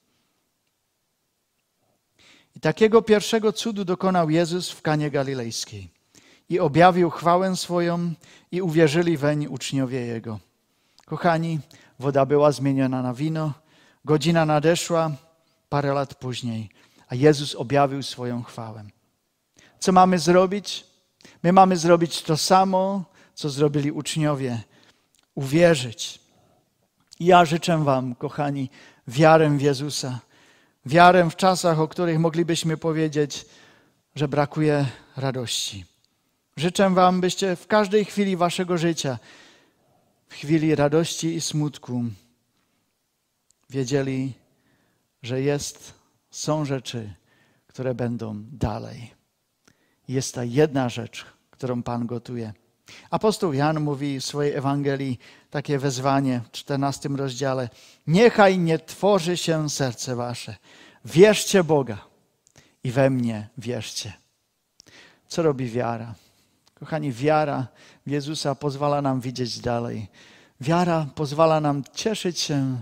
I 2.56 2.60
takiego 2.60 3.02
pierwszego 3.02 3.54
cudu 3.54 3.86
dokonał 3.86 4.30
Jezus 4.30 4.70
w 4.72 4.82
Kanie 4.82 5.12
Galilejskiej. 5.12 5.90
I 6.50 6.60
objawił 6.60 7.10
chwałę 7.10 7.56
swoją 7.56 8.14
i 8.52 8.62
uwierzyli 8.62 9.18
weń 9.18 9.48
uczniowie 9.48 10.00
Jego. 10.00 10.40
Kochani, 11.06 11.60
woda 12.00 12.26
była 12.26 12.52
zmieniona 12.52 13.02
na 13.02 13.14
wino, 13.14 13.54
godzina 14.06 14.46
nadeszła 14.46 15.12
parę 15.70 15.94
lat 15.94 16.16
później, 16.16 16.70
a 17.08 17.16
Jezus 17.16 17.56
objawił 17.56 18.04
swoją 18.04 18.44
chwałę. 18.44 18.84
Co 19.80 19.92
mamy 19.92 20.20
zrobić? 20.20 20.86
My 21.44 21.54
mamy 21.54 21.78
zrobić 21.78 22.22
to 22.22 22.38
samo, 22.38 23.04
co 23.34 23.50
zrobili 23.50 23.92
uczniowie. 23.92 24.71
Uwierzyć. 25.36 26.20
Ja 27.20 27.46
życzę 27.46 27.84
Wam, 27.84 28.16
kochani, 28.16 28.70
wiarę 29.08 29.50
w 29.50 29.62
Jezusa 29.62 30.20
wiarę 30.86 31.30
w 31.30 31.36
czasach, 31.36 31.80
o 31.80 31.88
których 31.88 32.20
moglibyśmy 32.20 32.78
powiedzieć, 32.78 33.46
że 34.16 34.28
brakuje 34.28 34.86
radości. 35.18 35.86
Życzę 36.58 36.90
Wam, 36.90 37.22
byście 37.22 37.56
w 37.56 37.68
każdej 37.68 38.06
chwili 38.06 38.38
Waszego 38.38 38.78
życia, 38.78 39.20
w 40.28 40.34
chwili 40.34 40.76
radości 40.76 41.36
i 41.36 41.42
smutku, 41.42 42.04
wiedzieli, 43.70 44.34
że 45.24 45.42
jest, 45.42 45.94
są 46.30 46.66
rzeczy, 46.66 47.14
które 47.68 47.96
będą 47.96 48.44
dalej. 48.52 49.14
Jest 50.08 50.36
ta 50.36 50.44
jedna 50.44 50.90
rzecz, 50.90 51.26
którą 51.52 51.84
Pan 51.84 52.08
gotuje. 52.08 52.54
Apostoł 53.10 53.54
Jan 53.54 53.80
mówi 53.80 54.20
w 54.20 54.26
swojej 54.26 54.54
Ewangelii 54.54 55.20
takie 55.50 55.80
wezwanie 55.80 56.42
w 56.48 56.52
14 56.52 57.10
rozdziale. 57.10 57.70
Niechaj 58.08 58.60
nie 58.60 58.80
tworzy 58.80 59.38
się 59.38 59.70
serce 59.70 60.16
wasze. 60.16 60.56
Wierzcie 61.06 61.64
Boga 61.64 61.98
i 62.84 62.92
we 62.92 63.10
mnie 63.10 63.48
wierzcie. 63.58 64.14
Co 65.28 65.42
robi 65.42 65.70
wiara? 65.70 66.16
Kochani, 66.74 67.12
wiara 67.12 67.68
w 68.06 68.10
Jezusa 68.10 68.56
pozwala 68.56 69.02
nam 69.02 69.22
widzieć 69.22 69.60
dalej. 69.60 70.08
Wiara 70.62 71.08
pozwala 71.16 71.62
nam 71.62 71.84
cieszyć 71.94 72.40
się 72.40 72.82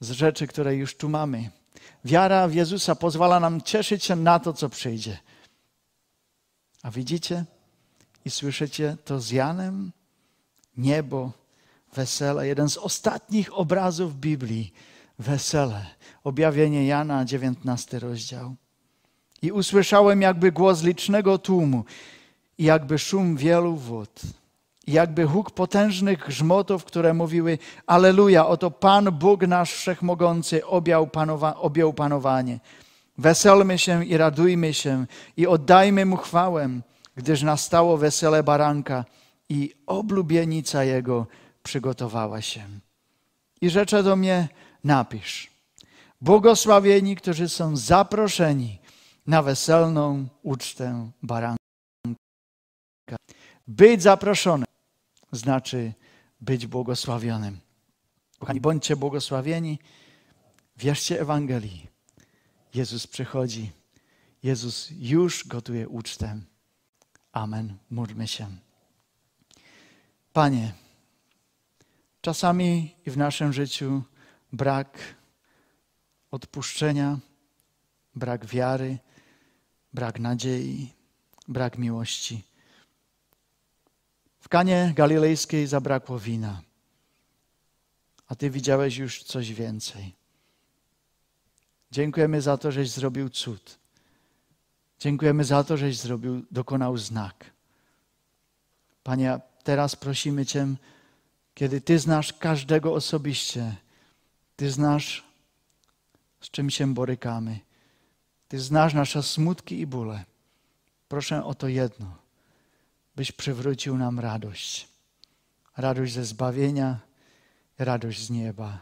z 0.00 0.10
rzeczy, 0.10 0.46
które 0.46 0.74
już 0.76 0.96
tu 0.96 1.08
mamy. 1.08 1.50
Wiara 2.04 2.48
w 2.48 2.54
Jezusa 2.54 2.94
pozwala 2.94 3.40
nam 3.40 3.60
cieszyć 3.60 4.04
się 4.04 4.16
na 4.16 4.38
to, 4.38 4.52
co 4.52 4.68
przyjdzie. 4.68 5.18
A 6.82 6.90
widzicie? 6.90 7.44
I 8.24 8.30
słyszycie 8.30 8.96
to 9.04 9.20
z 9.20 9.30
Janem? 9.30 9.92
Niebo, 10.76 11.32
wesele, 11.94 12.46
jeden 12.46 12.70
z 12.70 12.76
ostatnich 12.76 13.58
obrazów 13.58 14.16
Biblii, 14.16 14.72
wesele. 15.18 15.86
Objawienie 16.24 16.86
Jana, 16.86 17.24
19 17.24 17.98
rozdział. 17.98 18.54
I 19.42 19.52
usłyszałem 19.52 20.22
jakby 20.22 20.52
głos 20.52 20.82
licznego 20.82 21.38
tłumu 21.38 21.84
i 22.58 22.64
jakby 22.64 22.98
szum 22.98 23.36
wielu 23.36 23.76
wód. 23.76 24.20
I 24.86 24.92
jakby 24.92 25.26
huk 25.26 25.50
potężnych 25.50 26.18
grzmotów, 26.26 26.84
które 26.84 27.14
mówiły 27.14 27.58
Aleluja, 27.86 28.46
oto 28.46 28.70
Pan 28.70 29.04
Bóg 29.04 29.46
nasz 29.46 29.72
Wszechmogący 29.72 30.66
objął, 30.66 31.06
panowa 31.06 31.56
objął 31.56 31.92
panowanie. 31.92 32.60
Weselmy 33.18 33.78
się 33.78 34.04
i 34.04 34.16
radujmy 34.16 34.74
się 34.74 35.06
i 35.36 35.46
oddajmy 35.46 36.06
Mu 36.06 36.16
chwałę, 36.16 36.80
gdyż 37.20 37.42
nastało 37.42 37.96
wesele 37.96 38.42
baranka 38.42 39.04
i 39.48 39.74
oblubienica 39.86 40.84
Jego 40.84 41.26
przygotowała 41.62 42.42
się. 42.42 42.64
I 43.60 43.70
rzecze 43.70 44.02
do 44.02 44.16
mnie, 44.16 44.48
napisz. 44.84 45.50
Błogosławieni, 46.20 47.16
którzy 47.16 47.48
są 47.48 47.76
zaproszeni 47.76 48.78
na 49.26 49.42
weselną 49.42 50.26
ucztę 50.42 51.10
baranka. 51.22 51.56
Być 53.66 54.02
zaproszony 54.02 54.64
znaczy 55.32 55.92
być 56.40 56.66
błogosławionym. 56.66 57.60
Kochani, 58.38 58.60
bądźcie 58.60 58.96
błogosławieni, 58.96 59.78
wierzcie 60.76 61.20
Ewangelii. 61.20 61.86
Jezus 62.74 63.06
przychodzi. 63.06 63.70
Jezus 64.42 64.88
już 64.98 65.46
gotuje 65.46 65.88
ucztę. 65.88 66.40
Amen. 67.32 67.78
Módlmy 67.90 68.28
się. 68.28 68.46
Panie, 70.32 70.72
czasami 72.20 72.94
w 73.06 73.16
naszym 73.16 73.52
życiu 73.52 74.02
brak 74.52 74.98
odpuszczenia, 76.30 77.18
brak 78.14 78.46
wiary, 78.46 78.98
brak 79.92 80.20
nadziei, 80.20 80.92
brak 81.48 81.78
miłości. 81.78 82.44
W 84.40 84.48
Kanie 84.48 84.92
Galilejskiej 84.96 85.66
zabrakło 85.66 86.18
wina, 86.18 86.62
a 88.26 88.34
Ty 88.34 88.50
widziałeś 88.50 88.96
już 88.96 89.22
coś 89.22 89.52
więcej. 89.52 90.14
Dziękujemy 91.90 92.42
za 92.42 92.58
to, 92.58 92.72
żeś 92.72 92.90
zrobił 92.90 93.28
cud. 93.28 93.79
Dziękujemy 95.00 95.44
za 95.44 95.64
to, 95.64 95.76
żeś 95.76 95.98
zrobił, 95.98 96.44
dokonał 96.50 96.96
znak. 96.96 97.50
Panie, 99.02 99.40
teraz 99.64 99.96
prosimy 99.96 100.46
Cię, 100.46 100.66
kiedy 101.54 101.80
Ty 101.80 101.98
znasz 101.98 102.32
każdego 102.32 102.94
osobiście, 102.94 103.76
Ty 104.56 104.70
znasz, 104.70 105.24
z 106.40 106.50
czym 106.50 106.70
się 106.70 106.94
borykamy, 106.94 107.60
Ty 108.48 108.60
znasz 108.60 108.94
nasze 108.94 109.22
smutki 109.22 109.80
i 109.80 109.86
bóle. 109.86 110.24
Proszę 111.08 111.44
o 111.44 111.54
to 111.54 111.68
jedno, 111.68 112.16
byś 113.16 113.32
przywrócił 113.32 113.96
nam 113.96 114.20
radość. 114.20 114.88
Radość 115.76 116.12
ze 116.12 116.24
zbawienia, 116.24 116.98
radość 117.78 118.26
z 118.26 118.30
nieba. 118.30 118.78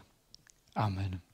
Amen. 0.75 1.28